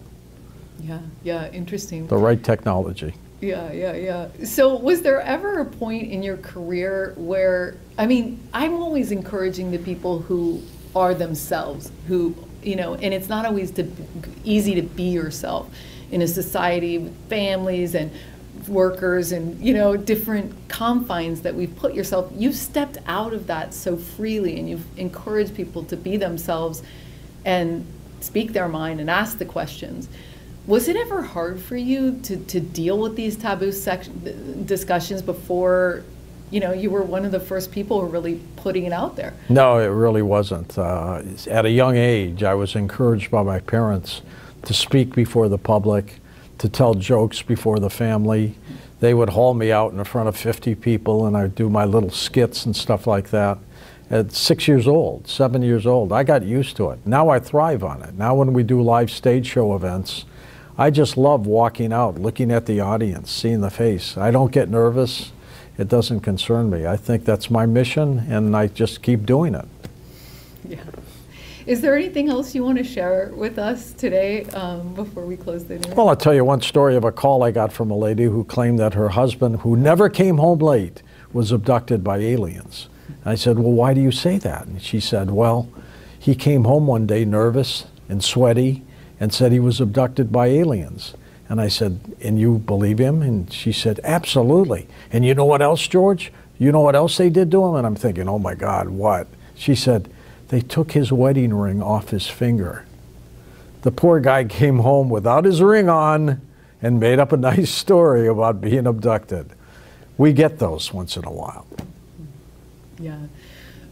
Yeah, 0.88 1.00
yeah, 1.24 1.52
interesting. 1.52 2.08
the 2.08 2.18
right 2.18 2.42
technology. 2.42 3.14
Yeah, 3.42 3.72
yeah, 3.72 3.94
yeah. 3.94 4.28
So, 4.46 4.76
was 4.76 5.02
there 5.02 5.22
ever 5.22 5.60
a 5.60 5.66
point 5.66 6.12
in 6.12 6.24
your 6.24 6.38
career 6.38 7.14
where, 7.18 7.76
I 7.98 8.08
mean, 8.08 8.40
I'm 8.54 8.74
always 8.76 9.12
encouraging 9.12 9.72
the 9.72 9.78
people 9.78 10.20
who 10.20 10.64
are 10.96 11.14
themselves, 11.14 11.92
who, 12.08 12.36
you 12.64 12.76
know, 12.76 12.96
and 12.96 13.14
it's 13.14 13.30
not 13.30 13.46
always 13.46 13.72
to, 13.72 13.88
easy 14.44 14.76
to 14.76 14.82
be 14.82 15.04
yourself 15.04 15.70
in 16.10 16.22
a 16.22 16.28
society 16.28 16.98
with 16.98 17.30
families 17.30 17.94
and 17.94 18.10
workers 18.68 19.32
and, 19.32 19.60
you 19.64 19.74
know, 19.74 19.96
different 19.96 20.54
confines 20.68 21.42
that 21.42 21.54
we've 21.54 21.76
put 21.76 21.94
yourself. 21.94 22.32
You've 22.36 22.56
stepped 22.56 22.98
out 23.06 23.34
of 23.34 23.48
that 23.48 23.74
so 23.74 23.98
freely 23.98 24.58
and 24.58 24.70
you've 24.70 24.98
encouraged 24.98 25.54
people 25.54 25.84
to 25.84 25.98
be 25.98 26.18
themselves 26.18 26.82
and 27.46 27.86
speak 28.20 28.54
their 28.54 28.68
mind 28.68 29.00
and 29.00 29.10
ask 29.10 29.38
the 29.38 29.46
questions. 29.46 30.10
Was 30.68 30.90
it 30.90 30.98
ever 30.98 31.22
hard 31.22 31.62
for 31.62 31.78
you 31.78 32.20
to, 32.24 32.36
to 32.36 32.60
deal 32.60 33.00
with 33.00 33.16
these 33.16 33.38
taboo 33.38 33.72
section, 33.72 34.66
discussions 34.66 35.22
before, 35.22 36.04
you 36.52 36.60
know, 36.60 36.74
you 36.74 36.90
were 36.90 37.04
one 37.04 37.24
of 37.24 37.32
the 37.32 37.40
first 37.40 37.72
people 37.72 38.02
who 38.02 38.06
were 38.06 38.12
really 38.12 38.42
putting 38.58 38.84
it 38.84 38.92
out 38.92 39.16
there? 39.16 39.34
No, 39.48 39.78
it 39.78 39.86
really 39.86 40.22
wasn't. 40.22 40.78
Uh, 40.78 41.22
at 41.50 41.66
a 41.66 41.70
young 41.70 41.96
age, 41.96 42.44
I 42.44 42.54
was 42.54 42.76
encouraged 42.76 43.32
by 43.32 43.44
my 43.44 43.62
parents 43.62 44.22
to 44.64 44.74
speak 44.74 45.16
before 45.16 45.48
the 45.48 45.58
public, 45.58 46.20
to 46.58 46.68
tell 46.68 46.96
jokes 46.96 47.42
before 47.42 47.80
the 47.80 47.90
family. 47.90 48.56
They 49.00 49.14
would 49.14 49.30
haul 49.30 49.54
me 49.54 49.72
out 49.72 49.94
in 49.94 50.04
front 50.04 50.28
of 50.28 50.36
50 50.36 50.76
people 50.76 51.26
and 51.26 51.38
I'd 51.38 51.56
do 51.56 51.70
my 51.70 51.86
little 51.86 52.12
skits 52.12 52.66
and 52.66 52.76
stuff 52.76 53.08
like 53.08 53.30
that. 53.30 53.58
At 54.10 54.34
six 54.34 54.68
years 54.68 54.86
old, 54.86 55.30
seven 55.30 55.62
years 55.62 55.86
old, 55.86 56.12
I 56.12 56.24
got 56.24 56.44
used 56.44 56.76
to 56.78 56.90
it. 56.90 57.00
Now 57.06 57.30
I 57.30 57.40
thrive 57.40 57.86
on 57.86 58.02
it. 58.04 58.16
Now, 58.16 58.36
when 58.36 58.52
we 58.52 58.64
do 58.64 58.82
live 58.82 59.12
stage 59.12 59.46
show 59.46 59.74
events, 59.76 60.26
I 60.78 60.92
just 60.92 61.18
love 61.18 61.48
walking 61.48 61.92
out, 61.92 62.20
looking 62.20 62.52
at 62.52 62.68
the 62.68 62.80
audience, 62.82 63.32
seeing 63.32 63.62
the 63.62 63.72
face. 63.72 64.16
I 64.16 64.30
don't 64.30 64.52
get 64.52 64.70
nervous. 64.70 65.32
It 65.78 65.88
doesn't 65.88 66.20
concern 66.20 66.70
me. 66.70 66.86
I 66.86 66.98
think 66.98 67.26
that's 67.26 67.50
my 67.50 67.66
mission, 67.66 68.20
and 68.30 68.56
I 68.56 68.68
just 68.68 69.02
keep 69.02 69.26
doing 69.26 69.56
it. 69.56 69.66
Yeah. 70.68 70.84
Is 71.66 71.82
there 71.82 71.96
anything 71.96 72.30
else 72.30 72.54
you 72.54 72.64
want 72.64 72.78
to 72.78 72.84
share 72.84 73.32
with 73.36 73.58
us 73.58 73.92
today 73.92 74.46
um, 74.52 74.94
before 74.94 75.26
we 75.26 75.36
close 75.36 75.66
the 75.66 75.76
interview? 75.76 75.96
Well, 75.96 76.10
I'll 76.10 76.16
tell 76.16 76.34
you 76.34 76.46
one 76.46 76.62
story 76.62 76.96
of 76.96 77.04
a 77.04 77.12
call 77.12 77.44
I 77.44 77.52
got 77.52 77.74
from 77.74 77.90
a 77.90 77.98
lady 77.98 78.24
who 78.26 78.44
claimed 78.44 78.80
that 78.80 78.94
her 78.94 79.10
husband, 79.10 79.62
who 79.62 79.76
never 79.76 80.10
came 80.10 80.38
home 80.38 80.60
late, 80.60 81.02
was 81.34 81.52
abducted 81.52 82.04
by 82.04 82.20
aliens. 82.20 82.88
And 83.08 83.32
I 83.32 83.36
said, 83.36 83.60
Well, 83.60 83.74
why 83.74 83.94
do 83.94 84.02
you 84.02 84.12
say 84.12 84.38
that? 84.38 84.66
And 84.68 84.82
she 84.82 85.00
said, 85.00 85.32
Well, 85.32 85.70
he 86.18 86.36
came 86.36 86.64
home 86.64 86.88
one 86.88 87.06
day 87.06 87.26
nervous 87.26 87.86
and 88.08 88.24
sweaty 88.24 88.84
and 89.20 89.34
said 89.34 89.52
he 89.52 89.60
was 89.60 89.82
abducted 89.82 90.32
by 90.32 90.48
aliens. 90.48 91.16
And 91.50 91.62
I 91.62 91.68
said, 91.68 92.00
And 92.22 92.40
you 92.40 92.58
believe 92.60 93.00
him? 93.00 93.22
And 93.22 93.52
she 93.52 93.72
said, 93.72 94.00
Absolutely. 94.04 94.88
And 95.12 95.26
you 95.26 95.34
know 95.34 95.46
what 95.46 95.62
else, 95.62 95.88
George? 95.88 96.32
You 96.60 96.72
know 96.72 96.82
what 96.82 96.96
else 96.96 97.18
they 97.18 97.30
did 97.30 97.52
to 97.52 97.66
him? 97.66 97.76
And 97.76 97.88
I'm 97.88 97.96
thinking, 97.96 98.28
Oh 98.28 98.40
my 98.40 98.56
God, 98.56 98.90
what? 98.90 99.28
She 99.56 99.76
said, 99.76 100.10
They 100.50 100.62
took 100.62 100.92
his 100.92 101.12
wedding 101.12 101.54
ring 101.54 101.82
off 101.82 102.10
his 102.10 102.28
finger. 102.28 102.86
The 103.82 103.92
poor 103.92 104.20
guy 104.20 104.44
came 104.46 104.80
home 104.80 105.10
without 105.10 105.46
his 105.46 105.62
ring 105.62 105.90
on 105.90 106.42
and 106.82 107.00
made 107.00 107.20
up 107.20 107.32
a 107.32 107.38
nice 107.52 107.72
story 107.72 108.28
about 108.28 108.62
being 108.62 108.86
abducted. 108.86 109.50
We 110.18 110.34
get 110.34 110.60
those 110.60 110.94
once 110.94 111.16
in 111.16 111.26
a 111.26 111.32
while. 111.32 111.68
Yeah. 113.00 113.20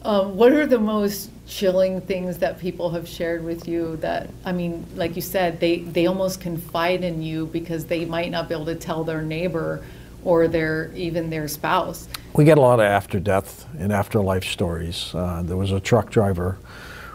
Um, 0.01 0.35
what 0.35 0.51
are 0.51 0.65
the 0.65 0.79
most 0.79 1.29
chilling 1.47 2.01
things 2.01 2.39
that 2.39 2.59
people 2.59 2.89
have 2.89 3.07
shared 3.07 3.43
with 3.43 3.67
you 3.67 3.97
that, 3.97 4.29
I 4.43 4.51
mean, 4.51 4.85
like 4.95 5.15
you 5.15 5.21
said, 5.21 5.59
they, 5.59 5.79
they 5.79 6.07
almost 6.07 6.41
confide 6.41 7.03
in 7.03 7.21
you 7.21 7.45
because 7.47 7.85
they 7.85 8.05
might 8.05 8.31
not 8.31 8.49
be 8.49 8.55
able 8.55 8.65
to 8.65 8.75
tell 8.75 9.03
their 9.03 9.21
neighbor 9.21 9.83
or 10.23 10.47
their 10.47 10.91
even 10.93 11.29
their 11.29 11.47
spouse? 11.47 12.09
We 12.33 12.43
get 12.43 12.57
a 12.57 12.61
lot 12.61 12.79
of 12.79 12.85
after 12.85 13.19
death 13.19 13.65
and 13.79 13.93
afterlife 13.93 14.43
stories. 14.43 15.11
Uh, 15.13 15.43
there 15.43 15.55
was 15.55 15.71
a 15.71 15.79
truck 15.79 16.09
driver 16.09 16.57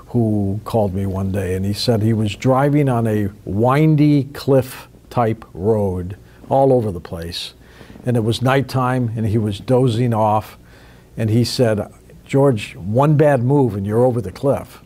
who 0.07 0.61
called 0.65 0.95
me 0.95 1.07
one 1.07 1.31
day 1.31 1.55
and 1.55 1.65
he 1.65 1.73
said 1.73 2.03
he 2.03 2.13
was 2.13 2.35
driving 2.35 2.89
on 2.89 3.07
a 3.07 3.29
windy 3.45 4.25
cliff 4.25 4.89
type 5.11 5.45
road 5.53 6.17
all 6.49 6.73
over 6.73 6.91
the 6.91 7.01
place. 7.01 7.55
And 8.07 8.17
it 8.17 8.21
was 8.21 8.41
nighttime 8.41 9.13
and 9.17 9.27
he 9.27 9.39
was 9.39 9.59
dozing 9.61 10.15
off. 10.15 10.57
And 11.17 11.29
he 11.29 11.45
said, 11.45 11.93
George, 12.31 12.77
one 12.77 13.17
bad 13.17 13.43
move 13.43 13.75
and 13.75 13.85
you're 13.85 14.05
over 14.05 14.21
the 14.21 14.31
cliff. 14.31 14.85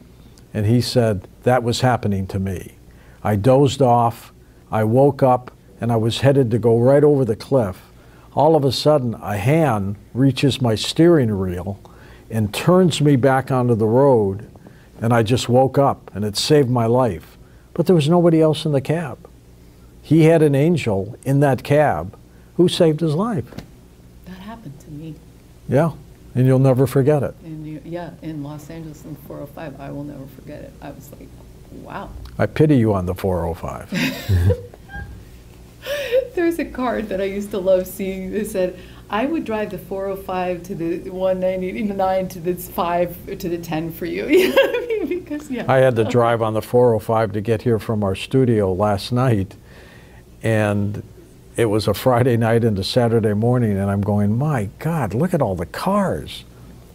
And 0.54 0.64
he 0.64 0.80
said, 0.80 1.28
That 1.42 1.62
was 1.62 1.82
happening 1.82 2.26
to 2.28 2.38
me. 2.38 2.76
I 3.22 3.36
dozed 3.36 3.82
off, 3.82 4.32
I 4.70 4.84
woke 4.84 5.22
up, 5.22 5.50
and 5.78 5.92
I 5.92 5.96
was 5.96 6.20
headed 6.20 6.50
to 6.52 6.58
go 6.58 6.78
right 6.78 7.04
over 7.04 7.22
the 7.22 7.36
cliff. 7.36 7.82
All 8.34 8.56
of 8.56 8.64
a 8.64 8.72
sudden, 8.72 9.12
a 9.16 9.36
hand 9.36 9.96
reaches 10.14 10.62
my 10.62 10.74
steering 10.74 11.38
wheel 11.38 11.78
and 12.30 12.54
turns 12.54 13.02
me 13.02 13.14
back 13.14 13.50
onto 13.50 13.74
the 13.74 13.84
road, 13.84 14.50
and 14.98 15.12
I 15.12 15.22
just 15.22 15.46
woke 15.46 15.76
up, 15.76 16.10
and 16.14 16.24
it 16.24 16.38
saved 16.38 16.70
my 16.70 16.86
life. 16.86 17.36
But 17.74 17.84
there 17.84 17.94
was 17.94 18.08
nobody 18.08 18.40
else 18.40 18.64
in 18.64 18.72
the 18.72 18.80
cab. 18.80 19.18
He 20.00 20.24
had 20.24 20.40
an 20.40 20.54
angel 20.54 21.14
in 21.24 21.40
that 21.40 21.62
cab 21.62 22.16
who 22.56 22.70
saved 22.70 23.00
his 23.00 23.14
life. 23.14 23.44
That 24.24 24.38
happened 24.38 24.80
to 24.80 24.90
me. 24.90 25.16
Yeah, 25.68 25.92
and 26.34 26.46
you'll 26.46 26.58
never 26.58 26.86
forget 26.86 27.22
it. 27.22 27.34
In 27.44 27.62
New, 27.62 27.80
yeah, 27.84 28.10
in 28.22 28.42
Los 28.42 28.70
Angeles 28.70 29.04
in 29.04 29.16
405. 29.26 29.80
I 29.80 29.90
will 29.90 30.04
never 30.04 30.26
forget 30.26 30.62
it. 30.62 30.72
I 30.82 30.90
was 30.90 31.10
like, 31.12 31.28
wow. 31.72 32.10
I 32.38 32.46
pity 32.46 32.76
you 32.76 32.94
on 32.94 33.06
the 33.06 33.14
405. 33.14 34.60
There's 36.34 36.58
a 36.58 36.64
card 36.64 37.08
that 37.08 37.20
I 37.20 37.24
used 37.24 37.50
to 37.50 37.58
love 37.58 37.86
seeing 37.86 38.32
that 38.32 38.46
said, 38.46 38.78
I 39.10 39.26
would 39.26 39.44
drive 39.44 39.70
the 39.70 39.78
405 39.78 40.62
to 40.64 40.74
the 40.74 41.10
199 41.10 42.28
to 42.28 42.40
the 42.40 42.54
5 42.54 43.38
to 43.38 43.48
the 43.48 43.58
10 43.58 43.92
for 43.92 44.06
you. 44.06 44.26
You 44.28 44.48
know 44.48 44.62
I 44.62 44.86
mean? 44.88 45.20
Because, 45.20 45.50
yeah. 45.50 45.64
I 45.68 45.78
had 45.78 45.96
to 45.96 46.04
drive 46.04 46.42
on 46.42 46.54
the 46.54 46.62
405 46.62 47.32
to 47.32 47.40
get 47.40 47.62
here 47.62 47.78
from 47.78 48.02
our 48.02 48.14
studio 48.14 48.72
last 48.72 49.12
night, 49.12 49.56
and 50.42 51.02
it 51.56 51.66
was 51.66 51.86
a 51.88 51.94
Friday 51.94 52.36
night 52.36 52.64
into 52.64 52.82
Saturday 52.84 53.32
morning, 53.34 53.78
and 53.78 53.90
I'm 53.90 54.00
going, 54.00 54.36
my 54.36 54.68
God, 54.78 55.14
look 55.14 55.32
at 55.34 55.40
all 55.42 55.54
the 55.54 55.66
cars 55.66 56.44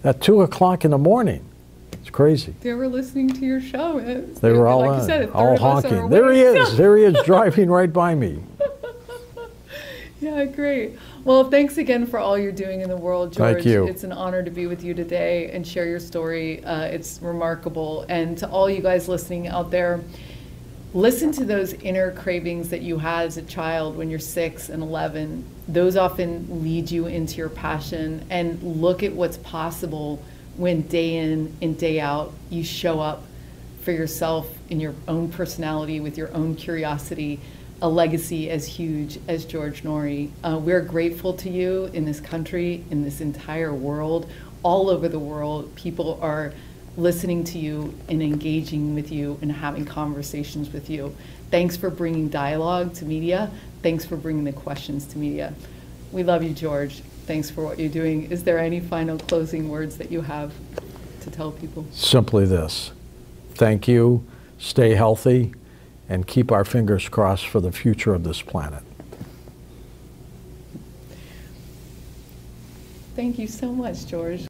at 0.03 0.21
2 0.21 0.41
o'clock 0.41 0.83
in 0.83 0.91
the 0.91 0.97
morning. 0.97 1.45
It's 1.93 2.09
crazy. 2.09 2.55
They 2.61 2.73
were 2.73 2.87
listening 2.87 3.29
to 3.33 3.39
your 3.45 3.61
show. 3.61 3.99
It's- 3.99 4.39
They 4.39 4.51
were 4.51 4.67
all 4.67 4.79
like 4.81 5.01
on, 5.01 5.05
said, 5.05 5.29
all 5.31 5.53
of 5.55 5.61
us 5.63 5.85
are 5.85 5.89
honking. 5.89 6.09
There 6.09 6.31
he 6.31 6.41
is. 6.41 6.77
There 6.77 6.97
he 6.97 7.03
is 7.03 7.15
driving 7.25 7.69
right 7.69 7.91
by 7.91 8.15
me. 8.15 8.43
Yeah, 10.21 10.43
great. 10.43 10.99
Well, 11.23 11.49
thanks 11.49 11.77
again 11.77 12.05
for 12.05 12.19
all 12.19 12.37
you're 12.37 12.51
doing 12.51 12.81
in 12.81 12.89
the 12.89 12.97
world, 12.97 13.31
George. 13.31 13.53
Thank 13.53 13.65
you. 13.65 13.87
It's 13.87 14.03
an 14.03 14.11
honor 14.11 14.43
to 14.43 14.51
be 14.51 14.67
with 14.67 14.83
you 14.83 14.93
today 14.93 15.49
and 15.51 15.65
share 15.65 15.85
your 15.87 16.01
story. 16.01 16.61
Uh, 16.65 16.81
it's 16.81 17.21
remarkable. 17.21 18.05
And 18.09 18.37
to 18.39 18.49
all 18.49 18.69
you 18.69 18.81
guys 18.81 19.07
listening 19.07 19.47
out 19.47 19.71
there, 19.71 20.01
listen 20.93 21.31
to 21.33 21.45
those 21.45 21.73
inner 21.73 22.11
cravings 22.11 22.69
that 22.69 22.81
you 22.81 22.97
had 22.97 23.27
as 23.27 23.37
a 23.37 23.41
child 23.43 23.95
when 23.95 24.09
you're 24.09 24.19
six 24.19 24.69
and 24.69 24.81
11. 24.81 25.43
Those 25.67 25.95
often 25.95 26.63
lead 26.63 26.89
you 26.89 27.07
into 27.07 27.37
your 27.37 27.49
passion. 27.49 28.25
And 28.29 28.61
look 28.63 29.03
at 29.03 29.13
what's 29.13 29.37
possible 29.37 30.21
when 30.57 30.81
day 30.83 31.17
in 31.17 31.55
and 31.61 31.77
day 31.77 31.99
out 31.99 32.33
you 32.49 32.63
show 32.63 32.99
up 32.99 33.23
for 33.81 33.91
yourself 33.91 34.49
in 34.69 34.79
your 34.79 34.93
own 35.07 35.29
personality 35.29 35.99
with 35.99 36.17
your 36.17 36.33
own 36.33 36.55
curiosity 36.55 37.39
a 37.81 37.87
legacy 37.87 38.49
as 38.49 38.65
huge 38.65 39.19
as 39.27 39.45
George 39.45 39.83
Noory. 39.83 40.31
Uh, 40.43 40.59
we're 40.61 40.81
grateful 40.81 41.33
to 41.35 41.49
you 41.49 41.85
in 41.93 42.05
this 42.05 42.19
country, 42.19 42.83
in 42.91 43.03
this 43.03 43.21
entire 43.21 43.73
world, 43.73 44.29
all 44.63 44.89
over 44.89 45.07
the 45.07 45.19
world. 45.19 45.73
People 45.75 46.19
are 46.21 46.53
listening 46.97 47.43
to 47.45 47.57
you 47.57 47.93
and 48.09 48.21
engaging 48.21 48.95
with 48.95 49.11
you 49.11 49.37
and 49.41 49.51
having 49.51 49.85
conversations 49.85 50.71
with 50.71 50.89
you. 50.89 51.15
Thanks 51.51 51.77
for 51.77 51.89
bringing 51.89 52.29
dialogue 52.29 52.93
to 52.95 53.05
media. 53.05 53.51
Thanks 53.81 54.05
for 54.05 54.17
bringing 54.17 54.43
the 54.43 54.53
questions 54.53 55.05
to 55.07 55.17
media. 55.17 55.53
We 56.11 56.23
love 56.23 56.43
you, 56.43 56.53
George. 56.53 57.01
Thanks 57.25 57.49
for 57.49 57.63
what 57.63 57.79
you're 57.79 57.89
doing. 57.89 58.31
Is 58.31 58.43
there 58.43 58.59
any 58.59 58.79
final 58.79 59.17
closing 59.17 59.69
words 59.69 59.97
that 59.97 60.11
you 60.11 60.21
have 60.21 60.53
to 61.21 61.29
tell 61.29 61.51
people? 61.51 61.85
Simply 61.91 62.45
this 62.45 62.91
thank 63.53 63.87
you, 63.87 64.25
stay 64.57 64.95
healthy, 64.95 65.53
and 66.07 66.25
keep 66.25 66.51
our 66.51 66.65
fingers 66.65 67.07
crossed 67.07 67.47
for 67.47 67.59
the 67.61 67.71
future 67.71 68.13
of 68.13 68.23
this 68.23 68.41
planet. 68.41 68.83
Thank 73.15 73.37
you 73.37 73.47
so 73.47 73.73
much, 73.73 74.07
George. 74.07 74.48